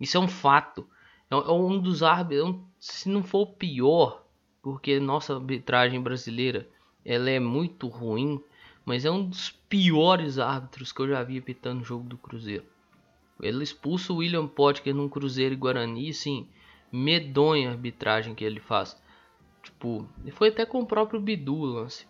Isso 0.01 0.17
é 0.17 0.21
um 0.21 0.29
fato. 0.29 0.89
É, 1.31 1.35
é 1.35 1.53
um 1.53 1.79
dos 1.79 2.03
árbitros, 2.03 2.49
é 2.49 2.59
se 2.79 3.11
não 3.11 3.23
for 3.23 3.41
o 3.41 3.55
pior, 3.55 4.25
porque 4.63 4.99
nossa 4.99 5.35
arbitragem 5.35 6.01
brasileira 6.01 6.67
ela 7.05 7.29
é 7.29 7.39
muito 7.39 7.89
ruim, 7.89 8.43
mas 8.85 9.05
é 9.05 9.11
um 9.11 9.25
dos 9.25 9.51
piores 9.69 10.39
árbitros 10.39 10.93
que 10.93 11.01
eu 11.01 11.09
já 11.09 11.23
vi 11.23 11.39
apitando 11.39 11.81
o 11.81 11.85
jogo 11.85 12.09
do 12.09 12.19
Cruzeiro. 12.19 12.65
Ele 13.41 13.63
expulsa 13.63 14.13
o 14.13 14.17
William 14.17 14.47
Potker 14.47 14.95
num 14.95 15.09
Cruzeiro 15.09 15.55
e 15.55 15.57
Guarani, 15.57 16.11
assim, 16.11 16.49
medonha 16.93 17.69
a 17.69 17.73
arbitragem 17.73 18.35
que 18.35 18.45
ele 18.45 18.61
faz. 18.61 19.01
Tipo, 19.63 20.07
foi 20.33 20.49
até 20.49 20.65
com 20.65 20.81
o 20.81 20.87
próprio 20.87 21.21
Bidu 21.21 21.57
o 21.57 21.65
lance. 21.65 22.07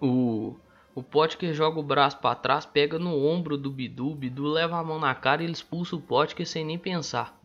O, 0.00 0.54
o 0.94 1.02
Potker 1.02 1.52
joga 1.54 1.80
o 1.80 1.82
braço 1.82 2.18
para 2.18 2.34
trás, 2.34 2.66
pega 2.66 2.98
no 2.98 3.16
ombro 3.16 3.56
do 3.56 3.70
Bidu, 3.70 4.12
o 4.12 4.14
Bidu 4.14 4.46
leva 4.46 4.78
a 4.78 4.84
mão 4.84 4.98
na 4.98 5.14
cara 5.14 5.42
e 5.42 5.46
ele 5.46 5.52
expulsa 5.52 5.96
o 5.96 6.00
Potker 6.00 6.46
sem 6.46 6.64
nem 6.64 6.78
pensar. 6.78 7.40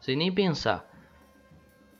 Sem 0.00 0.16
nem 0.16 0.32
pensar. 0.32 0.88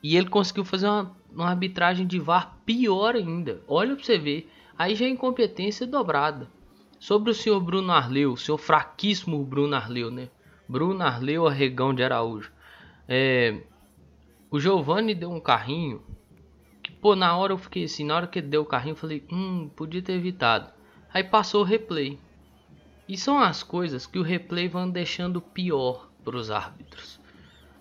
E 0.03 0.17
ele 0.17 0.29
conseguiu 0.29 0.65
fazer 0.65 0.87
uma 0.87 1.15
uma 1.33 1.49
arbitragem 1.49 2.05
de 2.05 2.19
VAR 2.19 2.57
pior 2.65 3.15
ainda. 3.15 3.61
Olha 3.67 3.95
pra 3.95 4.03
você 4.03 4.17
ver. 4.17 4.49
Aí 4.77 4.95
já 4.95 5.05
é 5.05 5.09
incompetência 5.09 5.85
dobrada. 5.85 6.49
Sobre 6.99 7.29
o 7.29 7.33
senhor 7.33 7.59
Bruno 7.59 7.91
Arleu, 7.91 8.33
o 8.33 8.37
senhor 8.37 8.57
fraquíssimo 8.57 9.43
Bruno 9.43 9.75
Arleu, 9.75 10.09
né? 10.09 10.29
Bruno 10.67 11.03
Arleu 11.03 11.47
Arregão 11.47 11.93
de 11.93 12.03
Araújo. 12.03 12.51
É, 13.07 13.61
o 14.49 14.59
Giovanni 14.59 15.13
deu 15.13 15.31
um 15.31 15.39
carrinho. 15.39 16.01
Que, 16.81 16.91
pô, 16.91 17.15
na 17.15 17.35
hora 17.37 17.53
eu 17.53 17.57
fiquei 17.57 17.83
assim, 17.83 18.03
na 18.03 18.15
hora 18.15 18.27
que 18.27 18.39
ele 18.39 18.47
deu 18.47 18.61
o 18.61 18.65
carrinho, 18.65 18.93
eu 18.93 18.97
falei, 18.97 19.23
hum, 19.31 19.69
podia 19.75 20.01
ter 20.01 20.13
evitado. 20.13 20.71
Aí 21.13 21.23
passou 21.23 21.61
o 21.61 21.65
replay. 21.65 22.17
E 23.07 23.17
são 23.17 23.37
as 23.37 23.61
coisas 23.61 24.07
que 24.07 24.17
o 24.17 24.23
replay 24.23 24.67
vão 24.67 24.89
deixando 24.89 25.41
pior 25.41 26.09
para 26.23 26.37
os 26.37 26.49
árbitros. 26.49 27.19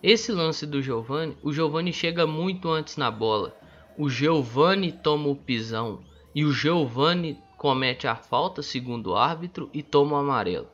Esse 0.03 0.33
lance 0.33 0.67
do 0.67 0.83
Giovani, 0.83 1.37
o 1.43 1.53
Giovani 1.53 1.93
chega 1.93 2.27
muito 2.27 2.69
antes 2.69 2.97
na 2.97 3.11
bola. 3.11 3.57
O 3.97 4.11
Giovani 4.11 4.91
toma 4.91 5.29
o 5.29 5.37
pisão 5.37 6.01
e 6.35 6.45
o 6.45 6.53
Giovani 6.53 7.39
comete 7.57 8.07
a 8.07 8.17
falta, 8.17 8.63
segundo 8.63 9.11
o 9.11 9.17
árbitro, 9.17 9.71
e 9.73 9.83
toma 9.83 10.17
o 10.17 10.21
amarelo. 10.21 10.69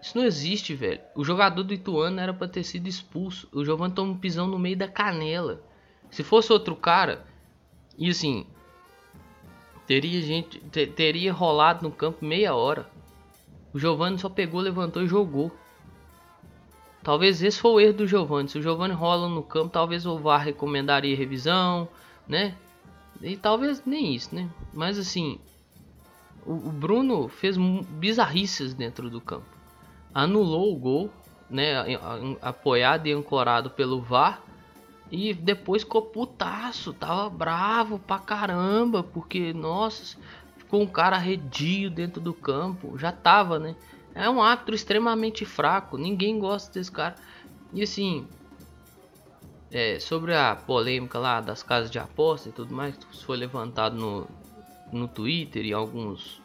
Isso 0.00 0.18
não 0.18 0.24
existe, 0.24 0.74
velho. 0.74 1.00
O 1.14 1.24
jogador 1.24 1.62
do 1.62 1.72
Ituano 1.72 2.20
era 2.20 2.34
para 2.34 2.46
ter 2.46 2.62
sido 2.62 2.86
expulso. 2.86 3.48
O 3.50 3.64
Giovani 3.64 3.94
toma 3.94 4.12
um 4.12 4.18
pisão 4.18 4.46
no 4.46 4.58
meio 4.58 4.76
da 4.76 4.86
canela. 4.86 5.62
Se 6.10 6.22
fosse 6.22 6.52
outro 6.52 6.76
cara, 6.76 7.24
e 7.96 8.10
assim, 8.10 8.46
teria 9.86 10.20
gente, 10.20 10.60
teria 10.94 11.32
rolado 11.32 11.82
no 11.82 11.90
campo 11.90 12.24
meia 12.24 12.54
hora. 12.54 12.90
O 13.72 13.78
Giovani 13.78 14.18
só 14.18 14.28
pegou, 14.28 14.60
levantou 14.60 15.02
e 15.02 15.08
jogou. 15.08 15.50
Talvez 17.02 17.42
esse 17.42 17.58
foi 17.58 17.70
o 17.70 17.80
erro 17.80 17.94
do 17.94 18.06
Giovani. 18.06 18.48
Se 18.48 18.58
o 18.58 18.62
Giovani 18.62 18.94
rola 18.94 19.28
no 19.28 19.42
campo, 19.42 19.70
talvez 19.70 20.06
o 20.06 20.18
VAR 20.18 20.44
recomendaria 20.44 21.16
revisão, 21.16 21.88
né? 22.28 22.56
E 23.20 23.36
talvez 23.36 23.84
nem 23.84 24.14
isso, 24.14 24.34
né? 24.34 24.48
Mas 24.72 24.98
assim, 24.98 25.38
o, 26.46 26.52
o 26.52 26.72
Bruno 26.72 27.28
fez 27.28 27.56
bizarrices 27.56 28.74
dentro 28.74 29.08
do 29.08 29.20
campo. 29.20 29.46
Anulou 30.12 30.72
o 30.72 30.78
gol, 30.78 31.10
né? 31.48 31.74
Apoiado 32.40 33.06
e 33.06 33.12
ancorado 33.12 33.70
pelo 33.70 34.00
VAR. 34.00 34.42
E 35.10 35.32
depois 35.32 35.82
ficou 35.82 36.02
putaço, 36.02 36.92
tava 36.92 37.28
bravo 37.30 37.98
pra 37.98 38.18
caramba, 38.18 39.02
porque, 39.02 39.52
nossa, 39.52 40.16
ficou 40.56 40.82
um 40.82 40.86
cara 40.86 41.16
arredio 41.16 41.90
dentro 41.90 42.20
do 42.20 42.32
campo. 42.32 42.98
Já 42.98 43.12
tava, 43.12 43.58
né? 43.58 43.76
É 44.14 44.28
um 44.30 44.42
árbitro 44.42 44.74
extremamente 44.74 45.44
fraco. 45.44 45.98
Ninguém 45.98 46.38
gosta 46.38 46.72
desse 46.72 46.90
cara. 46.90 47.16
E 47.72 47.82
assim, 47.82 48.26
é, 49.74 49.98
sobre 49.98 50.32
a 50.32 50.54
polêmica 50.54 51.18
lá 51.18 51.40
das 51.40 51.60
casas 51.64 51.90
de 51.90 51.98
aposta 51.98 52.48
e 52.48 52.52
tudo 52.52 52.72
mais, 52.72 52.96
que 52.96 53.24
foi 53.24 53.36
levantado 53.36 53.96
no, 53.96 54.28
no 54.92 55.08
Twitter 55.08 55.66
e 55.66 55.72
alguns 55.72 56.40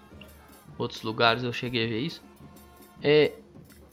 outros 0.79 1.03
lugares 1.03 1.43
eu 1.43 1.53
cheguei 1.53 1.85
a 1.85 1.87
ver 1.87 1.99
isso. 1.99 2.23
É, 3.03 3.33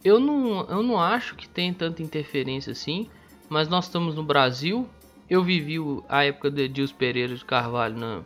eu 0.02 0.18
não, 0.18 0.62
eu 0.70 0.82
não 0.82 0.98
acho 0.98 1.36
que 1.36 1.46
tem 1.46 1.74
tanta 1.74 2.02
interferência 2.02 2.72
assim, 2.72 3.10
mas 3.46 3.68
nós 3.68 3.84
estamos 3.84 4.14
no 4.14 4.24
Brasil. 4.24 4.88
Eu 5.28 5.44
vivi 5.44 5.76
a 6.08 6.24
época 6.24 6.50
de 6.50 6.62
Edilson 6.62 6.94
Pereira 6.94 7.34
de 7.34 7.44
Carvalho 7.44 7.98
na, 7.98 8.22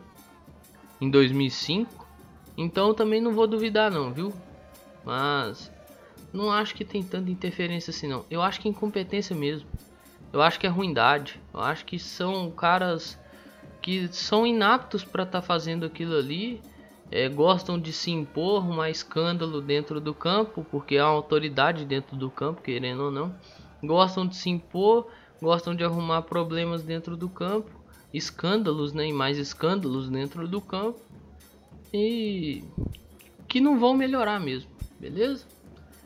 em 1.01 1.09
2005, 1.09 2.07
então 2.55 2.93
também 2.93 3.19
não 3.19 3.33
vou 3.33 3.47
duvidar 3.47 3.91
não, 3.91 4.13
viu? 4.13 4.31
Mas 5.03 5.69
não 6.31 6.49
acho 6.49 6.73
que 6.73 6.85
tem 6.85 7.03
tanta 7.03 7.29
interferência 7.29 7.91
assim 7.91 8.07
não. 8.07 8.23
Eu 8.29 8.41
acho 8.41 8.61
que 8.61 8.69
é 8.69 8.71
incompetência 8.71 9.35
mesmo. 9.35 9.67
Eu 10.33 10.41
acho 10.41 10.59
que 10.59 10.65
é 10.65 10.69
ruindade. 10.69 11.41
Eu 11.53 11.59
acho 11.59 11.85
que 11.85 11.99
são 11.99 12.49
caras 12.51 13.19
que 13.81 14.07
são 14.09 14.45
inaptos 14.45 15.03
para 15.03 15.23
estar 15.23 15.41
tá 15.41 15.45
fazendo 15.45 15.85
aquilo 15.85 16.15
ali. 16.15 16.61
É, 17.09 17.27
gostam 17.27 17.77
de 17.77 17.91
se 17.91 18.09
impor, 18.09 18.65
um 18.65 18.85
escândalo 18.85 19.61
dentro 19.61 19.99
do 19.99 20.13
campo, 20.13 20.65
porque 20.71 20.97
há 20.97 21.03
autoridade 21.03 21.83
dentro 21.83 22.15
do 22.15 22.29
campo, 22.29 22.61
querendo 22.61 23.03
ou 23.03 23.11
não. 23.11 23.35
Gostam 23.83 24.25
de 24.25 24.37
se 24.37 24.49
impor, 24.49 25.07
gostam 25.41 25.75
de 25.75 25.83
arrumar 25.83 26.21
problemas 26.21 26.83
dentro 26.83 27.17
do 27.17 27.27
campo, 27.27 27.69
escândalos, 28.13 28.93
né, 28.93 29.07
e 29.07 29.13
mais 29.13 29.37
escândalos 29.37 30.07
dentro 30.09 30.47
do 30.47 30.61
campo, 30.61 31.01
e 31.93 32.63
que 33.45 33.59
não 33.59 33.77
vão 33.77 33.93
melhorar 33.93 34.39
mesmo. 34.39 34.71
Beleza? 34.97 35.45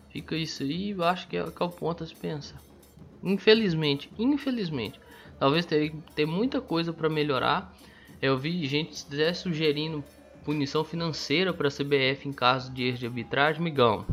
Fica 0.10 0.36
isso 0.36 0.64
aí, 0.64 0.92
eu 0.92 1.04
acho 1.04 1.28
que 1.28 1.38
é, 1.38 1.44
que 1.44 1.62
é 1.62 1.66
o 1.66 1.70
ponto 1.70 2.04
a 2.04 2.08
se 2.08 2.16
pensar. 2.16 2.65
Infelizmente, 3.26 4.12
infelizmente, 4.20 5.00
talvez 5.40 5.66
ter, 5.66 5.92
ter 6.14 6.28
muita 6.28 6.62
coisa 6.62 6.94
para 6.94 7.10
melhorar. 7.10 7.76
Eu 8.22 8.38
vi 8.38 8.66
gente 8.68 9.04
até 9.12 9.34
sugerindo 9.34 10.04
punição 10.44 10.84
financeira 10.84 11.52
para 11.52 11.68
a 11.68 11.72
CBF 11.72 12.30
em 12.30 12.32
caso 12.32 12.72
de 12.72 12.84
erro 12.84 12.98
de 13.00 13.06
arbitragem, 13.08 13.64
migão. 13.64 14.06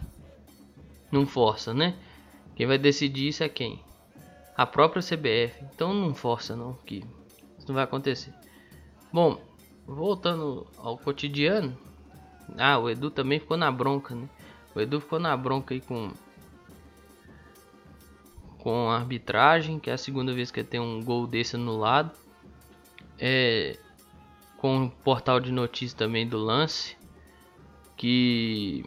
Não 1.10 1.26
força, 1.26 1.74
né? 1.74 1.94
Quem 2.56 2.66
vai 2.66 2.78
decidir 2.78 3.28
isso 3.28 3.44
é 3.44 3.48
quem? 3.50 3.78
A 4.56 4.64
própria 4.64 5.02
CBF. 5.02 5.62
Então 5.74 5.92
não 5.92 6.14
força 6.14 6.56
não, 6.56 6.72
que 6.86 7.04
isso 7.58 7.68
não 7.68 7.74
vai 7.74 7.84
acontecer. 7.84 8.32
Bom, 9.12 9.38
voltando 9.86 10.66
ao 10.78 10.96
cotidiano. 10.96 11.76
Ah, 12.56 12.78
o 12.78 12.88
Edu 12.88 13.10
também 13.10 13.38
ficou 13.38 13.58
na 13.58 13.70
bronca, 13.70 14.14
né? 14.14 14.26
O 14.74 14.80
Edu 14.80 15.00
ficou 15.00 15.18
na 15.18 15.36
bronca 15.36 15.74
aí 15.74 15.82
com 15.82 16.10
com 18.62 18.88
a 18.88 18.96
arbitragem, 18.96 19.80
que 19.80 19.90
é 19.90 19.94
a 19.94 19.98
segunda 19.98 20.32
vez 20.32 20.52
que 20.52 20.62
tem 20.62 20.78
um 20.78 21.02
gol 21.02 21.26
desse 21.26 21.56
anulado. 21.56 22.12
É 23.18 23.76
com 24.56 24.84
o 24.84 24.90
portal 24.90 25.40
de 25.40 25.50
notícias 25.50 25.92
também 25.92 26.24
do 26.24 26.38
lance, 26.38 26.96
que 27.96 28.84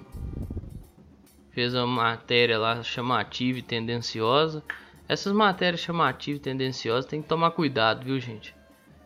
fez 1.51 1.75
uma 1.75 1.86
matéria 1.86 2.58
lá 2.58 2.82
chamativa 2.82 3.60
e 3.60 3.62
tendenciosa. 3.62 4.63
Essas 5.10 5.34
matérias 5.34 5.82
chamativas 5.82 6.39
e 6.39 6.44
tendenciosas 6.44 7.05
tem 7.05 7.22
que 7.22 7.27
tomar 7.27 7.51
cuidado, 7.51 8.05
viu, 8.05 8.17
gente? 8.17 8.55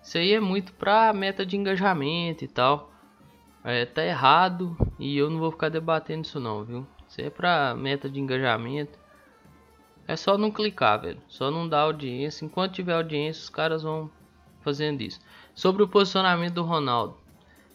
Isso 0.04 0.20
aí 0.20 0.34
é 0.34 0.40
muito 0.40 0.72
pra 0.74 1.12
meta 1.12 1.44
de 1.44 1.58
engajamento 1.58 2.46
e 2.46 2.48
tal. 2.48 2.94
É, 3.64 3.88
tá 3.88 4.06
errado 4.06 4.78
e 5.00 5.18
eu 5.18 5.32
não 5.32 5.40
vou 5.40 5.50
ficar 5.50 5.70
debatendo 5.70 6.26
isso 6.26 6.40
não, 6.40 6.64
viu? 6.64 6.88
Isso 7.08 7.20
é 7.20 7.32
pra 7.32 7.74
meta 7.74 8.08
de 8.08 8.20
engajamento. 8.20 9.00
É 10.10 10.16
só 10.16 10.40
não 10.40 10.50
clicar, 10.50 11.00
velho. 11.00 11.22
Só 11.28 11.52
não 11.52 11.70
dar 11.70 11.82
audiência. 11.82 12.44
Enquanto 12.44 12.74
tiver 12.74 12.94
audiência, 12.94 13.44
os 13.44 13.50
caras 13.50 13.84
vão 13.84 14.10
fazendo 14.60 15.02
isso. 15.02 15.20
Sobre 15.54 15.84
o 15.84 15.88
posicionamento 15.88 16.56
do 16.56 16.64
Ronaldo. 16.64 17.16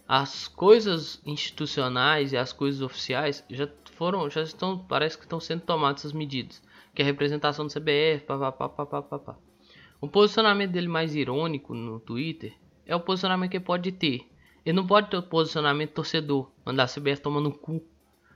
As 0.08 0.48
coisas 0.48 1.22
institucionais 1.24 2.32
e 2.32 2.36
as 2.36 2.52
coisas 2.52 2.82
oficiais 2.82 3.44
já 3.48 3.68
foram, 3.92 4.28
já 4.28 4.42
estão, 4.42 4.76
parece 4.76 5.16
que 5.16 5.22
estão 5.22 5.38
sendo 5.38 5.60
tomadas 5.60 6.00
essas 6.00 6.12
medidas. 6.12 6.60
Que 6.92 7.02
é 7.02 7.04
a 7.04 7.06
representação 7.06 7.68
do 7.68 7.72
CBF, 7.72 8.24
papapá, 8.26 8.84
papapá. 8.84 9.36
O 10.00 10.08
posicionamento 10.08 10.72
dele 10.72 10.88
mais 10.88 11.14
irônico 11.14 11.72
no 11.72 12.00
Twitter 12.00 12.52
é 12.84 12.96
o 12.96 13.00
posicionamento 13.00 13.52
que 13.52 13.58
ele 13.58 13.64
pode 13.64 13.92
ter. 13.92 14.28
Ele 14.66 14.74
não 14.74 14.88
pode 14.88 15.08
ter 15.08 15.18
o 15.18 15.22
posicionamento 15.22 15.92
torcedor, 15.92 16.50
mandar 16.66 16.82
a 16.82 16.88
CBF 16.88 17.22
tomar 17.22 17.40
no 17.40 17.52
cu, 17.52 17.80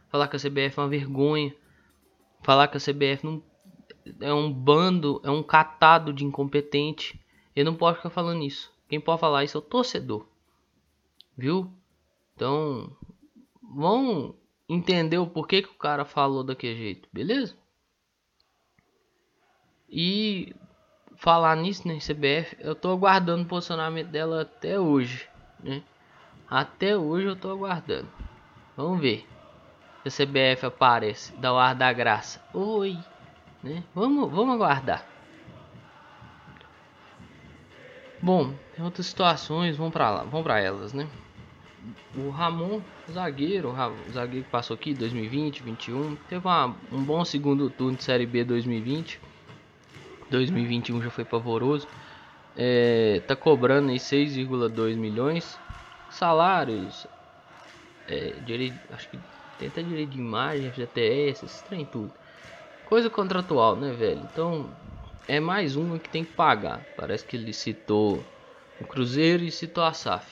falar 0.09 0.29
que 0.29 0.37
a 0.37 0.39
CBF 0.39 0.79
é 0.79 0.83
uma 0.83 0.89
vergonha, 0.89 1.53
falar 2.45 2.69
que 2.69 2.77
a 2.77 2.81
CBF 2.81 3.27
não 3.27 3.43
é 4.21 4.33
um 4.33 4.53
bando, 4.53 5.21
é 5.25 5.31
um 5.31 5.43
catado 5.43 6.13
de 6.13 6.25
incompetente. 6.25 7.21
Ele 7.55 7.71
não 7.71 7.77
pode 7.77 7.97
ficar 7.97 8.11
falando 8.11 8.43
isso. 8.43 8.73
Quem 8.89 9.01
pode 9.01 9.21
falar 9.21 9.45
isso 9.45 9.57
é 9.57 9.61
o 9.61 9.63
torcedor. 9.63 10.27
Viu? 11.37 11.71
Então, 12.35 12.91
vão 13.63 14.35
entender 14.69 15.19
o 15.19 15.27
porquê 15.27 15.63
que 15.63 15.69
o 15.69 15.75
cara 15.75 16.05
falou 16.05 16.45
daquele 16.45 16.77
jeito, 16.77 17.09
beleza? 17.13 17.57
E 19.89 20.55
falar 21.17 21.57
nisso, 21.57 21.87
né, 21.89 21.99
CBF, 21.99 22.57
eu 22.61 22.75
tô 22.75 22.93
aguardando 22.93 23.43
o 23.43 23.47
posicionamento 23.47 24.09
dela 24.09 24.43
até 24.43 24.79
hoje, 24.79 25.29
né? 25.61 25.83
Até 26.49 26.97
hoje 26.97 27.27
eu 27.27 27.37
tô 27.37 27.51
aguardando. 27.51 28.09
Vamos 28.77 29.01
ver. 29.01 29.27
Se 30.07 30.23
a 30.23 30.27
CBF 30.27 30.67
aparece, 30.67 31.37
dá 31.37 31.53
o 31.53 31.59
ar 31.59 31.75
da 31.75 31.93
graça. 31.93 32.43
Oi, 32.55 32.97
né? 33.63 33.83
Vamos, 33.95 34.31
vamos 34.31 34.55
aguardar. 34.55 35.07
Bom, 38.21 38.53
tem 38.75 38.85
outras 38.85 39.07
situações, 39.07 39.77
vamos 39.77 39.93
para 39.93 40.11
lá, 40.11 40.23
vamos 40.25 40.43
para 40.43 40.61
elas, 40.61 40.93
né? 40.93 41.09
O 42.17 42.31
Ramon, 42.31 42.81
zagueiro, 43.11 43.71
o 43.71 44.13
zagueiro 44.13 44.45
que 44.45 44.51
passou 44.51 44.75
aqui 44.75 44.93
2020, 44.93 45.63
21, 45.63 46.17
teve 46.29 46.47
uma, 46.47 46.75
um 46.91 47.03
bom 47.03 47.25
segundo 47.25 47.71
turno 47.71 47.97
de 47.97 48.05
Série 48.05 48.27
B 48.27 48.45
2020. 48.45 49.21
2021 50.31 51.01
já 51.03 51.11
foi 51.11 51.25
pavoroso. 51.25 51.87
É, 52.57 53.23
tá 53.27 53.37
cobrando 53.37 53.91
aí 53.91 53.99
6,2 53.99 54.97
milhões 54.97 55.59
salários, 56.11 57.07
é, 58.09 58.35
direito, 58.45 58.79
acho 58.93 59.09
que 59.09 59.19
tem 59.59 59.69
até 59.69 59.83
direito 59.83 60.11
de 60.11 60.19
imagem, 60.19 60.71
FGTS, 60.71 61.45
esse 61.45 61.65
trem 61.65 61.85
tudo. 61.85 62.13
Coisa 62.89 63.11
contratual, 63.11 63.77
né, 63.77 63.93
velho? 63.93 64.23
Então, 64.33 64.71
é 65.29 65.39
mais 65.39 65.77
uma 65.77 65.99
que 65.99 66.09
tem 66.09 66.25
que 66.25 66.33
pagar. 66.33 66.87
Parece 66.97 67.25
que 67.25 67.37
ele 67.37 67.53
citou 67.53 68.25
o 68.81 68.85
Cruzeiro 68.87 69.45
e 69.45 69.51
citou 69.51 69.85
a 69.85 69.93
SAF. 69.93 70.27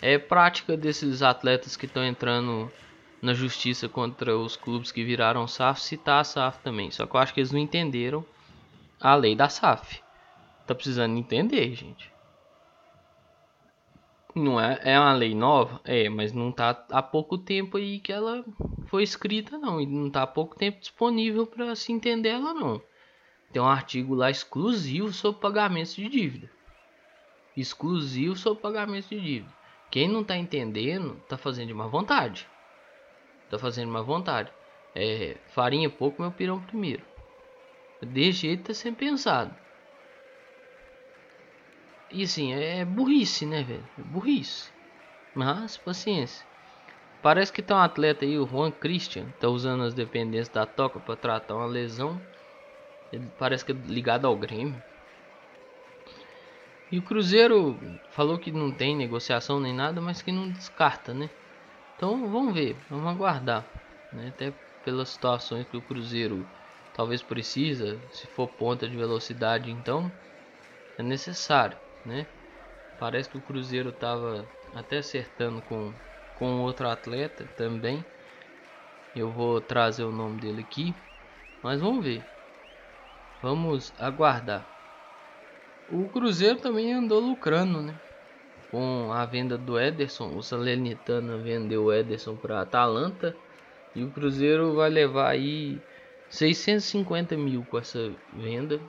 É 0.00 0.18
prática 0.18 0.74
desses 0.76 1.22
atletas 1.22 1.76
que 1.76 1.84
estão 1.84 2.04
entrando 2.04 2.72
na 3.20 3.34
justiça 3.34 3.88
contra 3.88 4.36
os 4.36 4.56
clubes 4.56 4.90
que 4.90 5.04
viraram 5.04 5.46
SAF 5.46 5.80
citar 5.80 6.20
a 6.20 6.24
SAF 6.24 6.58
também. 6.60 6.90
Só 6.90 7.06
que 7.06 7.14
eu 7.14 7.20
acho 7.20 7.34
que 7.34 7.40
eles 7.40 7.52
não 7.52 7.60
entenderam 7.60 8.24
a 9.00 9.14
lei 9.14 9.36
da 9.36 9.48
SAF. 9.48 10.00
Tá 10.66 10.74
precisando 10.74 11.18
entender, 11.18 11.74
gente. 11.74 12.11
Não 14.34 14.58
é, 14.58 14.80
é 14.82 14.98
uma 14.98 15.12
lei 15.12 15.34
nova? 15.34 15.80
É, 15.84 16.08
mas 16.08 16.32
não 16.32 16.50
tá 16.50 16.86
há 16.90 17.02
pouco 17.02 17.36
tempo 17.36 17.76
aí 17.76 18.00
que 18.00 18.10
ela 18.10 18.44
foi 18.86 19.02
escrita 19.02 19.58
não. 19.58 19.80
E 19.80 19.86
não 19.86 20.10
tá 20.10 20.22
há 20.22 20.26
pouco 20.26 20.56
tempo 20.56 20.80
disponível 20.80 21.46
para 21.46 21.74
se 21.76 21.92
entender 21.92 22.30
ela 22.30 22.54
não. 22.54 22.82
Tem 23.52 23.60
um 23.60 23.66
artigo 23.66 24.14
lá 24.14 24.30
exclusivo 24.30 25.12
sobre 25.12 25.40
pagamentos 25.40 25.94
de 25.94 26.08
dívida. 26.08 26.50
Exclusivo 27.54 28.34
sobre 28.34 28.62
pagamentos 28.62 29.10
de 29.10 29.20
dívida. 29.20 29.52
Quem 29.90 30.08
não 30.08 30.24
tá 30.24 30.34
entendendo, 30.38 31.20
tá 31.28 31.36
fazendo 31.36 31.68
de 31.68 31.74
má 31.74 31.86
vontade. 31.86 32.48
Tá 33.50 33.58
fazendo 33.58 33.88
de 33.88 33.92
má 33.92 34.00
vontade. 34.00 34.50
É, 34.94 35.36
farinha 35.48 35.90
pouco, 35.90 36.22
meu 36.22 36.32
pirão 36.32 36.58
primeiro. 36.62 37.04
De 38.00 38.32
jeito 38.32 38.64
tá 38.64 38.74
sendo 38.74 38.96
pensado. 38.96 39.54
E 42.12 42.24
assim, 42.24 42.52
é 42.52 42.84
burrice, 42.84 43.46
né, 43.46 43.62
velho? 43.62 43.84
É 43.98 44.02
burrice. 44.02 44.70
Mas, 45.34 45.78
paciência. 45.78 46.44
Parece 47.22 47.52
que 47.52 47.62
tem 47.62 47.74
um 47.74 47.80
atleta 47.80 48.24
aí, 48.24 48.38
o 48.38 48.46
Juan 48.46 48.70
Christian, 48.70 49.26
tá 49.40 49.48
usando 49.48 49.82
as 49.84 49.94
dependências 49.94 50.50
da 50.50 50.66
toca 50.66 51.00
para 51.00 51.16
tratar 51.16 51.56
uma 51.56 51.66
lesão. 51.66 52.20
Ele 53.12 53.26
parece 53.38 53.64
que 53.64 53.72
é 53.72 53.74
ligado 53.74 54.26
ao 54.26 54.36
Grêmio. 54.36 54.82
E 56.90 56.98
o 56.98 57.02
Cruzeiro 57.02 57.78
falou 58.10 58.38
que 58.38 58.52
não 58.52 58.70
tem 58.70 58.94
negociação 58.94 59.58
nem 59.58 59.72
nada, 59.72 60.00
mas 60.00 60.20
que 60.20 60.30
não 60.30 60.50
descarta, 60.50 61.14
né? 61.14 61.30
Então 61.96 62.30
vamos 62.30 62.52
ver, 62.52 62.76
vamos 62.90 63.06
aguardar. 63.06 63.64
Né? 64.12 64.28
Até 64.28 64.52
pelas 64.84 65.08
situações 65.08 65.66
que 65.68 65.76
o 65.78 65.82
Cruzeiro 65.82 66.46
talvez 66.92 67.22
precisa, 67.22 67.98
se 68.10 68.26
for 68.26 68.48
ponta 68.48 68.86
de 68.86 68.96
velocidade, 68.96 69.70
então 69.70 70.12
é 70.98 71.02
necessário, 71.02 71.78
né? 72.04 72.26
Parece 72.98 73.28
que 73.28 73.36
o 73.36 73.42
Cruzeiro 73.42 73.90
estava 73.90 74.48
até 74.72 74.98
acertando 74.98 75.60
com, 75.62 75.92
com 76.34 76.60
outro 76.60 76.88
atleta 76.88 77.44
também. 77.56 78.04
Eu 79.14 79.30
vou 79.30 79.60
trazer 79.60 80.04
o 80.04 80.12
nome 80.12 80.40
dele 80.40 80.62
aqui, 80.62 80.94
mas 81.62 81.80
vamos 81.80 82.04
ver. 82.04 82.24
Vamos 83.42 83.92
aguardar. 83.98 84.66
O 85.88 86.08
Cruzeiro 86.08 86.58
também 86.60 86.92
andou 86.92 87.20
lucrando, 87.20 87.82
né? 87.82 88.00
Com 88.70 89.12
a 89.12 89.26
venda 89.26 89.58
do 89.58 89.78
Ederson, 89.78 90.34
o 90.34 90.42
Salernitana 90.42 91.36
vendeu 91.36 91.84
o 91.84 91.92
Ederson 91.92 92.36
para 92.36 92.62
Atalanta 92.62 93.36
e 93.94 94.02
o 94.02 94.10
Cruzeiro 94.10 94.74
vai 94.74 94.88
levar 94.88 95.28
aí 95.30 95.82
650 96.30 97.36
mil 97.36 97.64
com 97.64 97.78
essa 97.78 98.14
venda. 98.32 98.80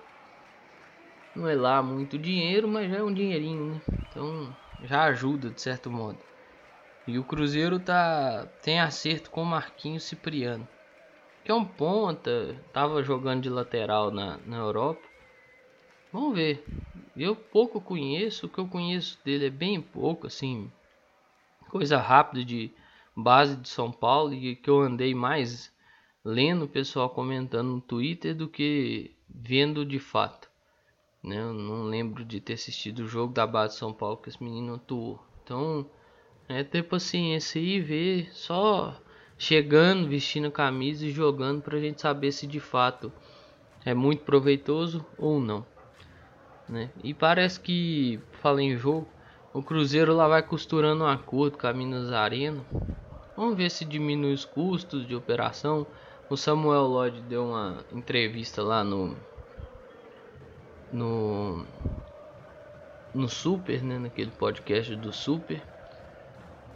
Não 1.36 1.48
é 1.48 1.56
lá 1.56 1.82
muito 1.82 2.18
dinheiro, 2.18 2.68
mas 2.68 2.90
já 2.90 2.98
é 2.98 3.04
um 3.04 3.14
dinheirinho, 3.14 3.74
né? 3.74 3.82
Então 4.08 4.56
já 4.84 5.04
ajuda 5.06 5.50
de 5.50 5.62
certo 5.62 5.90
modo. 5.90 6.20
E 7.08 7.18
o 7.18 7.24
Cruzeiro 7.24 7.80
tá 7.80 8.48
tem 8.62 8.80
acerto 8.80 9.32
com 9.32 9.42
o 9.42 9.46
Marquinhos 9.46 10.04
Cipriano, 10.04 10.68
que 11.44 11.52
é 11.52 11.54
um 11.54 11.66
ponta, 11.66 12.56
tava 12.72 13.04
jogando 13.04 13.42
de 13.42 13.50
lateral 13.50 14.12
na, 14.12 14.38
na 14.46 14.58
Europa. 14.58 15.02
Vamos 16.12 16.36
ver. 16.36 16.64
Eu 17.16 17.36
pouco 17.36 17.82
conheço, 17.82 18.46
o 18.46 18.50
que 18.50 18.60
eu 18.60 18.68
conheço 18.68 19.20
dele 19.26 19.48
é 19.48 19.50
bem 19.50 19.82
pouco, 19.82 20.28
assim, 20.28 20.72
coisa 21.70 21.98
rápida 21.98 22.46
de 22.46 22.72
base 23.16 23.56
de 23.56 23.68
São 23.68 23.92
Paulo 23.92 24.34
e 24.34 24.56
que 24.56 24.70
eu 24.70 24.80
andei 24.80 25.16
mais 25.16 25.74
lendo 26.24 26.66
o 26.66 26.70
pessoal 26.70 27.10
comentando 27.10 27.70
no 27.70 27.82
Twitter 27.82 28.36
do 28.36 28.48
que 28.48 29.16
vendo 29.28 29.84
de 29.84 30.00
fato. 30.00 30.53
Né? 31.24 31.40
Eu 31.40 31.54
não 31.54 31.84
lembro 31.84 32.26
de 32.26 32.42
ter 32.42 32.54
assistido 32.54 33.00
o 33.00 33.08
jogo 33.08 33.34
da 33.34 33.48
base 33.48 33.74
de 33.74 33.80
São 33.80 33.94
Paulo 33.94 34.18
que 34.18 34.30
esse 34.30 34.44
menino 34.44 34.76
atuou. 34.76 35.20
Então, 35.44 35.86
é 36.50 36.64
ter 36.64 36.84
paciência 36.84 37.60
e 37.60 37.80
ver 37.80 38.30
só 38.34 39.00
chegando, 39.38 40.08
vestindo 40.08 40.52
camisa 40.52 41.06
e 41.06 41.12
jogando 41.12 41.62
para 41.62 41.78
a 41.78 41.82
gente 41.82 42.02
saber 42.02 42.32
se 42.32 42.46
de 42.46 42.60
fato 42.60 43.12
é 43.86 43.94
muito 43.94 44.24
proveitoso 44.24 45.06
ou 45.18 45.40
não 45.40 45.66
né? 46.68 46.90
E 47.04 47.14
parece 47.14 47.60
que, 47.60 48.20
fala 48.42 48.62
em 48.62 48.78
jogo, 48.78 49.08
o 49.54 49.62
Cruzeiro 49.62 50.16
lá 50.16 50.28
vai 50.28 50.42
costurando 50.42 51.04
um 51.04 51.08
acordo 51.08 51.58
com 51.58 51.68
a 51.68 51.74
Minas 51.74 52.12
Arena. 52.12 52.64
Vamos 53.36 53.56
ver 53.56 53.70
se 53.70 53.86
diminui 53.86 54.34
os 54.34 54.46
custos 54.46 55.08
de 55.08 55.16
operação. 55.16 55.86
O 56.30 56.38
Samuel 56.38 56.88
Lloyd 56.88 57.22
deu 57.22 57.46
uma 57.46 57.84
entrevista 57.92 58.64
lá 58.64 58.84
no 58.84 59.16
no 60.94 61.66
no 63.14 63.28
Super, 63.28 63.84
né, 63.84 64.00
naquele 64.00 64.32
podcast 64.32 64.96
do 64.96 65.12
Super. 65.12 65.62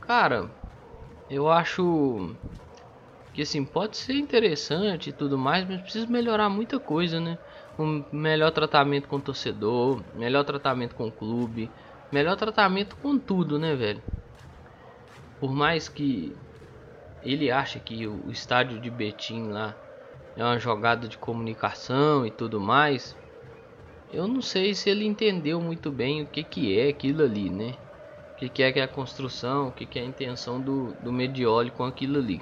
Cara, 0.01 0.51
eu 1.30 1.49
acho 1.49 2.36
que 3.34 3.41
assim 3.41 3.63
pode 3.63 3.97
ser 3.97 4.15
interessante 4.15 5.10
e 5.10 5.13
tudo 5.13 5.38
mais, 5.38 5.67
mas 5.67 5.82
precisa 5.82 6.08
melhorar 6.08 6.49
muita 6.49 6.80
coisa, 6.80 7.19
né? 7.19 7.38
um 7.80 8.03
melhor 8.12 8.51
tratamento 8.51 9.08
com 9.08 9.17
o 9.17 9.21
torcedor, 9.21 10.03
melhor 10.15 10.43
tratamento 10.43 10.95
com 10.95 11.08
o 11.08 11.12
clube, 11.12 11.71
melhor 12.12 12.36
tratamento 12.36 12.95
com 12.95 13.19
tudo, 13.19 13.60
né, 13.60 13.75
velho? 13.75 14.01
Por 15.39 15.53
mais 15.53 15.88
que 15.88 16.36
ele 17.21 17.51
ache 17.51 17.80
que 17.80 18.08
o 18.08 18.32
estádio 18.32 18.80
de 18.80 18.89
Betim 18.89 19.49
lá 19.49 19.75
é 20.36 20.43
uma 20.43 20.58
jogada 20.58 21.08
de 21.08 21.17
comunicação 21.17 22.25
e 22.25 22.32
tudo 22.32 22.60
mais, 22.60 23.15
eu 24.12 24.28
não 24.28 24.41
sei 24.41 24.74
se 24.74 24.89
ele 24.89 25.06
entendeu 25.06 25.60
muito 25.60 25.91
bem 25.91 26.22
o 26.22 26.26
que, 26.26 26.43
que 26.43 26.80
é 26.80 26.89
aquilo 26.89 27.24
ali, 27.24 27.50
né? 27.50 27.76
O 28.34 28.36
que, 28.38 28.50
que 28.50 28.63
é 28.63 28.72
que 28.72 28.80
é 28.80 28.84
a 28.84 28.88
construção, 28.88 29.67
o 29.67 29.72
que, 29.72 29.86
que 29.86 30.00
é 30.00 30.02
a 30.02 30.06
intenção 30.06 30.62
do, 30.62 30.93
do 31.02 31.12
Medioli 31.12 31.72
com 31.72 31.84
aquilo 31.84 32.20
ali. 32.20 32.41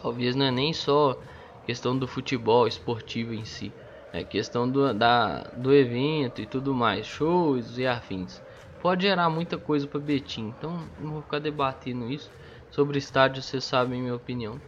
Talvez 0.00 0.34
não 0.36 0.46
é 0.46 0.50
nem 0.50 0.72
só 0.72 1.20
questão 1.66 1.98
do 1.98 2.06
futebol 2.06 2.66
esportivo 2.66 3.34
em 3.34 3.44
si, 3.44 3.72
é 4.12 4.22
questão 4.22 4.68
do, 4.68 4.94
da, 4.94 5.42
do 5.56 5.74
evento 5.74 6.40
e 6.40 6.46
tudo 6.46 6.72
mais, 6.72 7.06
shows 7.06 7.76
e 7.76 7.86
afins. 7.86 8.40
Pode 8.80 9.02
gerar 9.02 9.28
muita 9.28 9.58
coisa 9.58 9.86
para 9.86 9.98
Betim, 9.98 10.54
então 10.56 10.78
não 11.00 11.12
vou 11.12 11.22
ficar 11.22 11.40
debatendo 11.40 12.10
isso. 12.10 12.30
Sobre 12.70 12.98
estádio, 12.98 13.42
vocês 13.42 13.64
sabem 13.64 14.00
minha 14.00 14.14
opinião. 14.14 14.60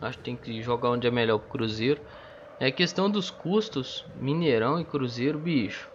Acho 0.00 0.18
que 0.18 0.24
tem 0.24 0.36
que 0.36 0.62
jogar 0.62 0.90
onde 0.90 1.06
é 1.06 1.10
melhor 1.10 1.38
pro 1.38 1.50
Cruzeiro. 1.50 2.00
É 2.60 2.70
questão 2.70 3.10
dos 3.10 3.30
custos, 3.30 4.04
Mineirão 4.20 4.78
e 4.78 4.84
Cruzeiro, 4.84 5.38
bicho. 5.38 5.90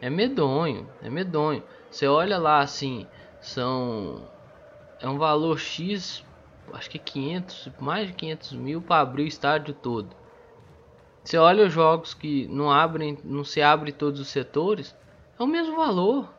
É 0.00 0.10
medonho, 0.10 0.88
é 1.02 1.08
medonho. 1.08 1.62
Você 1.90 2.06
olha 2.06 2.38
lá 2.38 2.60
assim, 2.60 3.06
são 3.40 4.22
é 5.00 5.08
um 5.08 5.16
valor 5.16 5.58
X, 5.58 6.24
acho 6.74 6.90
que 6.90 6.98
é 6.98 7.00
500, 7.00 7.70
mais 7.80 8.08
de 8.08 8.12
500 8.12 8.52
mil 8.52 8.82
para 8.82 9.00
abrir 9.00 9.24
o 9.24 9.26
estádio 9.26 9.72
todo. 9.72 10.14
Você 11.24 11.38
olha 11.38 11.66
os 11.66 11.72
jogos 11.72 12.12
que 12.12 12.46
não 12.48 12.70
abrem, 12.70 13.18
não 13.24 13.44
se 13.44 13.62
abre 13.62 13.92
todos 13.92 14.20
os 14.20 14.28
setores, 14.28 14.94
é 15.38 15.42
o 15.42 15.46
mesmo 15.46 15.76
valor. 15.76 16.32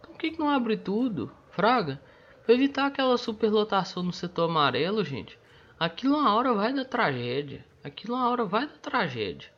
Então 0.00 0.12
por 0.12 0.18
que, 0.18 0.32
que 0.32 0.38
não 0.38 0.50
abre 0.50 0.76
tudo? 0.76 1.30
Fraga, 1.50 2.00
para 2.44 2.54
evitar 2.54 2.86
aquela 2.86 3.16
superlotação 3.16 4.02
no 4.02 4.12
setor 4.12 4.50
amarelo, 4.50 5.04
gente. 5.04 5.38
Aquilo 5.78 6.16
uma 6.16 6.34
hora 6.34 6.52
vai 6.52 6.72
dar 6.72 6.84
tragédia. 6.84 7.64
Aquilo 7.82 8.14
uma 8.14 8.28
hora 8.30 8.44
vai 8.44 8.66
dar 8.66 8.78
tragédia. 8.78 9.50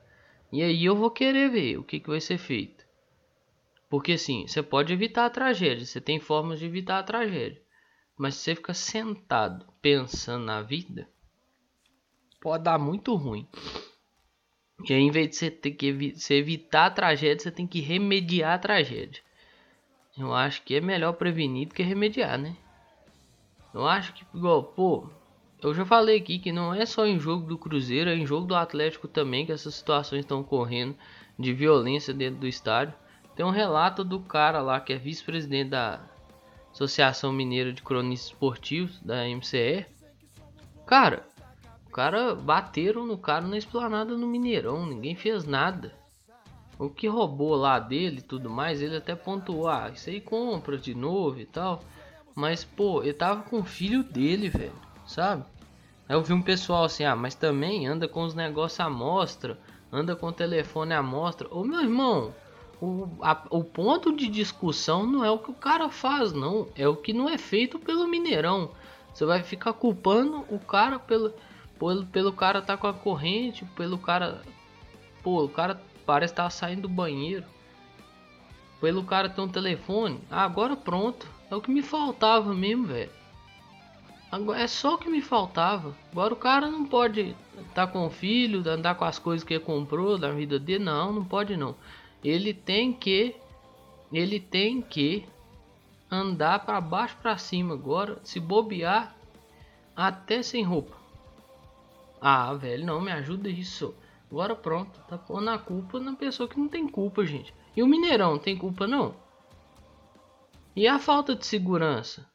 E 0.52 0.62
aí 0.62 0.84
eu 0.84 0.96
vou 0.96 1.10
querer 1.10 1.50
ver 1.50 1.78
o 1.78 1.84
que, 1.84 2.00
que 2.00 2.08
vai 2.08 2.20
ser 2.20 2.38
feito. 2.38 2.84
Porque 3.88 4.12
assim, 4.12 4.46
você 4.46 4.62
pode 4.62 4.92
evitar 4.92 5.26
a 5.26 5.30
tragédia, 5.30 5.84
você 5.84 6.00
tem 6.00 6.18
formas 6.18 6.58
de 6.58 6.66
evitar 6.66 6.98
a 6.98 7.02
tragédia. 7.02 7.62
Mas 8.16 8.36
se 8.36 8.42
você 8.42 8.54
fica 8.54 8.74
sentado 8.74 9.66
pensando 9.82 10.44
na 10.44 10.62
vida, 10.62 11.08
pode 12.40 12.64
dar 12.64 12.78
muito 12.78 13.14
ruim. 13.14 13.48
E 14.88 14.92
aí, 14.92 15.00
em 15.00 15.10
vez 15.10 15.30
de 15.30 15.36
você 15.36 15.50
ter 15.50 15.70
que 15.72 15.86
evi 15.86 16.14
você 16.14 16.34
evitar 16.34 16.86
a 16.86 16.90
tragédia, 16.90 17.38
você 17.38 17.50
tem 17.50 17.66
que 17.66 17.80
remediar 17.80 18.54
a 18.54 18.58
tragédia. 18.58 19.22
Eu 20.16 20.34
acho 20.34 20.62
que 20.62 20.74
é 20.74 20.80
melhor 20.80 21.14
prevenir 21.14 21.68
do 21.68 21.74
que 21.74 21.82
remediar, 21.82 22.38
né? 22.38 22.56
Eu 23.72 23.86
acho 23.86 24.12
que, 24.12 24.24
igual, 24.34 24.62
pô, 24.62 25.10
eu 25.62 25.72
já 25.74 25.84
falei 25.84 26.18
aqui 26.18 26.38
que 26.38 26.52
não 26.52 26.74
é 26.74 26.84
só 26.84 27.06
em 27.06 27.18
jogo 27.18 27.46
do 27.46 27.58
Cruzeiro, 27.58 28.10
é 28.10 28.14
em 28.14 28.26
jogo 28.26 28.46
do 28.46 28.54
Atlético 28.54 29.08
também 29.08 29.46
que 29.46 29.52
essas 29.52 29.74
situações 29.74 30.20
estão 30.20 30.40
ocorrendo 30.40 30.94
de 31.38 31.52
violência 31.52 32.12
dentro 32.12 32.40
do 32.40 32.46
estádio. 32.46 32.94
Tem 33.34 33.44
um 33.44 33.50
relato 33.50 34.04
do 34.04 34.20
cara 34.20 34.60
lá 34.60 34.80
que 34.80 34.92
é 34.92 34.98
vice-presidente 34.98 35.70
da 35.70 36.00
Associação 36.70 37.32
Mineira 37.32 37.72
de 37.72 37.82
Cronistas 37.82 38.32
Esportivos, 38.32 39.00
da 39.00 39.24
MCE. 39.28 39.86
Cara, 40.86 41.24
cara 41.94 42.34
bateram 42.34 43.06
no 43.06 43.16
cara 43.16 43.46
na 43.46 43.56
esplanada 43.56 44.16
no 44.16 44.26
Mineirão, 44.26 44.84
ninguém 44.84 45.14
fez 45.14 45.44
nada. 45.44 45.94
o 46.76 46.90
que 46.90 47.06
roubou 47.06 47.54
lá 47.54 47.78
dele 47.78 48.18
e 48.18 48.22
tudo 48.22 48.50
mais, 48.50 48.82
ele 48.82 48.96
até 48.96 49.14
pontuou, 49.14 49.68
ah, 49.68 49.92
isso 49.94 50.10
aí 50.10 50.20
compra 50.20 50.76
de 50.76 50.92
novo 50.92 51.38
e 51.38 51.46
tal. 51.46 51.84
Mas, 52.34 52.64
pô, 52.64 53.00
ele 53.04 53.12
tava 53.12 53.42
com 53.42 53.60
o 53.60 53.64
filho 53.64 54.02
dele, 54.02 54.48
velho, 54.48 54.72
sabe? 55.14 55.44
Aí 56.08 56.16
eu 56.16 56.22
vi 56.22 56.32
um 56.32 56.42
pessoal 56.42 56.84
assim, 56.84 57.04
ah, 57.04 57.16
mas 57.16 57.34
também 57.34 57.86
anda 57.86 58.08
com 58.08 58.24
os 58.24 58.34
negócios 58.34 58.80
à 58.80 58.90
mostra, 58.90 59.58
anda 59.92 60.16
com 60.16 60.26
o 60.26 60.32
telefone 60.32 60.92
à 60.92 61.02
mostra. 61.02 61.48
Ô 61.50 61.64
meu 61.64 61.80
irmão, 61.80 62.34
o, 62.80 63.08
a, 63.22 63.42
o 63.48 63.62
ponto 63.62 64.14
de 64.14 64.28
discussão 64.28 65.06
não 65.06 65.24
é 65.24 65.30
o 65.30 65.38
que 65.38 65.50
o 65.50 65.54
cara 65.54 65.88
faz, 65.88 66.32
não. 66.32 66.68
É 66.76 66.86
o 66.86 66.96
que 66.96 67.12
não 67.12 67.28
é 67.28 67.38
feito 67.38 67.78
pelo 67.78 68.08
Mineirão. 68.08 68.70
Você 69.12 69.24
vai 69.24 69.42
ficar 69.42 69.72
culpando 69.72 70.44
o 70.50 70.58
cara 70.58 70.98
pelo, 70.98 71.32
pelo, 71.78 72.04
pelo 72.06 72.32
cara 72.32 72.60
tá 72.60 72.76
com 72.76 72.88
a 72.88 72.92
corrente, 72.92 73.64
pelo 73.76 73.96
cara. 73.96 74.42
Pô, 75.22 75.44
o 75.44 75.48
cara 75.48 75.80
parece 76.04 76.32
estar 76.32 76.44
tá 76.44 76.50
saindo 76.50 76.82
do 76.82 76.88
banheiro. 76.88 77.44
Pelo 78.80 79.04
cara 79.04 79.30
ter 79.30 79.40
um 79.40 79.48
telefone. 79.48 80.20
Ah, 80.30 80.44
agora 80.44 80.76
pronto. 80.76 81.26
É 81.50 81.54
o 81.54 81.60
que 81.60 81.70
me 81.70 81.82
faltava 81.82 82.52
mesmo, 82.52 82.88
velho. 82.88 83.23
É 84.56 84.66
só 84.66 84.94
o 84.94 84.98
que 84.98 85.08
me 85.08 85.20
faltava. 85.20 85.94
Agora 86.10 86.34
o 86.34 86.36
cara 86.36 86.70
não 86.70 86.84
pode 86.84 87.36
estar 87.58 87.86
tá 87.86 87.92
com 87.92 88.06
o 88.06 88.10
filho, 88.10 88.68
andar 88.68 88.94
com 88.96 89.04
as 89.04 89.18
coisas 89.18 89.46
que 89.46 89.54
ele 89.54 89.64
comprou 89.64 90.18
da 90.18 90.30
vida 90.30 90.58
dele. 90.58 90.84
Não, 90.84 91.12
não 91.12 91.24
pode 91.24 91.56
não. 91.56 91.74
Ele 92.22 92.52
tem 92.52 92.92
que. 92.92 93.36
Ele 94.12 94.40
tem 94.40 94.80
que 94.80 95.26
andar 96.10 96.64
para 96.64 96.80
baixo 96.80 97.16
para 97.20 97.36
cima 97.36 97.74
agora, 97.74 98.18
se 98.22 98.38
bobear 98.38 99.14
até 99.96 100.42
sem 100.42 100.62
roupa. 100.62 100.96
Ah, 102.20 102.54
velho, 102.54 102.86
não 102.86 103.00
me 103.00 103.12
ajuda 103.12 103.48
isso. 103.48 103.94
Agora 104.30 104.54
pronto, 104.54 104.98
tá 105.08 105.18
pondo 105.18 105.50
a 105.50 105.58
culpa 105.58 106.00
na 106.00 106.14
pessoa 106.14 106.48
que 106.48 106.58
não 106.58 106.68
tem 106.68 106.88
culpa, 106.88 107.24
gente. 107.24 107.54
E 107.76 107.82
o 107.82 107.86
Mineirão 107.86 108.38
tem 108.38 108.56
culpa 108.56 108.86
não? 108.86 109.14
E 110.74 110.88
a 110.88 110.98
falta 110.98 111.34
de 111.36 111.46
segurança? 111.46 112.28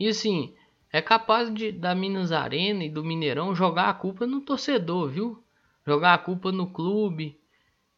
E 0.00 0.08
assim, 0.08 0.54
é 0.94 1.02
capaz 1.02 1.52
de 1.52 1.72
da 1.72 1.92
Minas 1.92 2.30
Arena 2.30 2.84
e 2.84 2.88
do 2.88 3.02
Mineirão 3.02 3.52
jogar 3.52 3.88
a 3.88 3.94
culpa 3.94 4.28
no 4.28 4.40
torcedor, 4.40 5.08
viu? 5.08 5.42
Jogar 5.84 6.14
a 6.14 6.18
culpa 6.18 6.52
no 6.52 6.70
clube. 6.70 7.36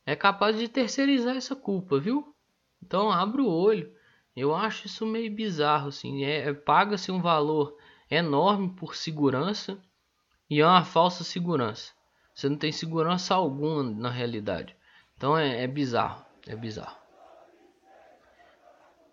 É 0.07 0.17
capaz 0.17 0.59
de 0.59 0.67
terceirizar 0.67 1.37
essa 1.37 1.55
culpa, 1.55 2.01
viu? 2.01 2.35
Então 2.83 3.11
abra 3.13 3.43
o 3.43 3.53
olho. 3.53 3.93
Eu 4.35 4.55
acho 4.55 4.87
isso 4.87 5.05
meio 5.05 5.31
bizarro, 5.31 5.89
assim. 5.89 6.25
É, 6.25 6.49
é 6.49 6.55
paga-se 6.55 7.13
um 7.13 7.21
valor 7.21 7.77
enorme 8.11 8.71
por 8.71 8.97
segurança 8.97 9.79
e 10.49 10.63
é 10.63 10.67
uma 10.67 10.83
falsa 10.83 11.23
segurança. 11.23 11.93
Você 12.35 12.49
não 12.49 12.57
tem 12.57 12.73
segurança 12.73 13.35
alguma 13.35 13.83
na 13.83 14.09
realidade. 14.09 14.75
Então 15.19 15.37
é, 15.37 15.65
é 15.65 15.67
bizarro, 15.67 16.25
é 16.47 16.57
bizarro. 16.57 16.97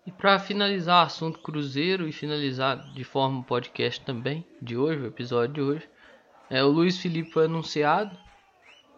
E 0.06 0.12
para 0.12 0.38
finalizar 0.38 1.06
assunto 1.06 1.38
Cruzeiro 1.38 2.06
e 2.06 2.12
finalizar 2.12 2.92
de 2.92 3.04
forma 3.04 3.42
podcast 3.42 4.00
também 4.02 4.44
de 4.60 4.76
hoje, 4.76 5.02
o 5.02 5.06
episódio 5.06 5.54
de 5.54 5.60
hoje, 5.62 5.88
é 6.50 6.62
o 6.62 6.68
Luiz 6.68 6.98
Felipe 6.98 7.30
foi 7.30 7.46
anunciado, 7.46 8.16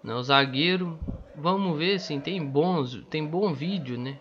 né, 0.03 0.15
o 0.15 0.23
zagueiro 0.23 0.99
vamos 1.37 1.77
ver 1.77 1.97
assim, 1.97 2.19
tem 2.19 2.45
bons, 2.45 3.03
tem 3.11 3.25
bom 3.25 3.53
vídeo, 3.53 3.99
né? 3.99 4.19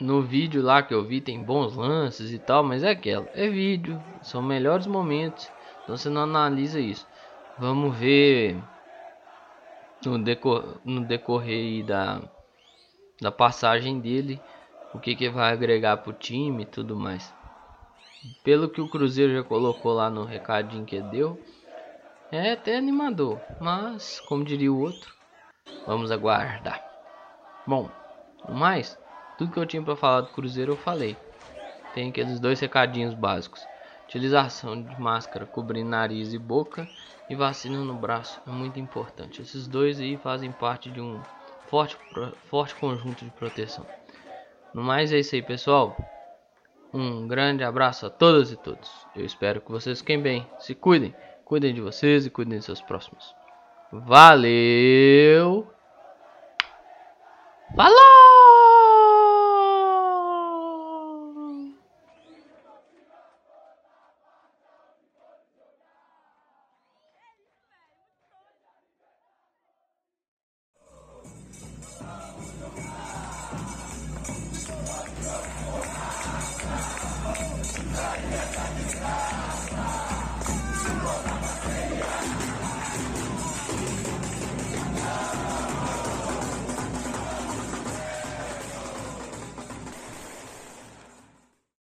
No 0.00 0.22
vídeo 0.22 0.62
lá 0.62 0.82
que 0.82 0.92
eu 0.92 1.04
vi 1.04 1.20
tem 1.20 1.42
bons 1.42 1.76
lances 1.76 2.32
e 2.32 2.38
tal, 2.38 2.64
mas 2.64 2.82
é 2.82 2.90
aquela, 2.90 3.28
é 3.34 3.48
vídeo, 3.48 4.02
são 4.20 4.42
melhores 4.42 4.86
momentos, 4.86 5.50
então 5.82 5.96
você 5.96 6.08
não 6.08 6.22
analisa 6.22 6.80
isso. 6.80 7.06
Vamos 7.58 7.96
ver 7.96 8.56
no, 10.04 10.18
decor, 10.18 10.80
no 10.84 11.02
decorrer 11.02 11.84
da, 11.84 12.20
da 13.20 13.30
passagem 13.30 14.00
dele, 14.00 14.40
o 14.94 15.00
que 15.00 15.14
que 15.14 15.28
vai 15.28 15.52
agregar 15.52 15.98
pro 15.98 16.12
time 16.12 16.62
e 16.62 16.66
tudo 16.66 16.96
mais. 16.96 17.32
Pelo 18.44 18.68
que 18.68 18.80
o 18.80 18.88
Cruzeiro 18.88 19.34
já 19.34 19.42
colocou 19.42 19.92
lá 19.92 20.08
no 20.08 20.24
recadinho 20.24 20.84
que 20.84 21.00
deu, 21.00 21.40
é 22.30 22.52
até 22.52 22.76
animador, 22.76 23.40
mas 23.60 24.20
como 24.20 24.44
diria 24.44 24.72
o 24.72 24.78
outro, 24.78 25.12
Vamos 25.86 26.12
aguardar. 26.12 26.80
Bom, 27.66 27.90
no 28.48 28.54
mais, 28.54 28.96
tudo 29.36 29.50
que 29.50 29.58
eu 29.58 29.66
tinha 29.66 29.82
para 29.82 29.96
falar 29.96 30.20
do 30.20 30.30
Cruzeiro 30.30 30.72
eu 30.72 30.76
falei. 30.76 31.16
Tem 31.92 32.08
aqueles 32.08 32.38
dois 32.38 32.60
recadinhos 32.60 33.14
básicos. 33.14 33.66
Utilização 34.06 34.80
de 34.80 35.00
máscara 35.00 35.44
cobrindo 35.44 35.90
nariz 35.90 36.32
e 36.32 36.38
boca 36.38 36.88
e 37.28 37.34
vacina 37.34 37.78
no 37.78 37.94
braço 37.94 38.40
é 38.46 38.50
muito 38.50 38.78
importante. 38.78 39.42
Esses 39.42 39.66
dois 39.66 39.98
aí 39.98 40.16
fazem 40.16 40.52
parte 40.52 40.88
de 40.88 41.00
um 41.00 41.20
forte, 41.68 41.96
forte 42.48 42.74
conjunto 42.76 43.24
de 43.24 43.30
proteção. 43.32 43.84
No 44.74 44.82
mais 44.82 45.12
é 45.12 45.18
isso 45.18 45.34
aí, 45.34 45.42
pessoal. 45.42 45.96
Um 46.92 47.26
grande 47.26 47.64
abraço 47.64 48.06
a 48.06 48.10
todas 48.10 48.52
e 48.52 48.56
todos. 48.56 48.90
Eu 49.16 49.24
espero 49.24 49.60
que 49.60 49.70
vocês 49.70 50.00
fiquem 50.00 50.20
bem. 50.20 50.46
Se 50.58 50.74
cuidem. 50.74 51.14
Cuidem 51.44 51.74
de 51.74 51.80
vocês 51.80 52.26
e 52.26 52.30
cuidem 52.30 52.58
de 52.58 52.64
seus 52.64 52.80
próximos. 52.80 53.34
Valeu! 53.92 55.66
Falou! 57.76 58.21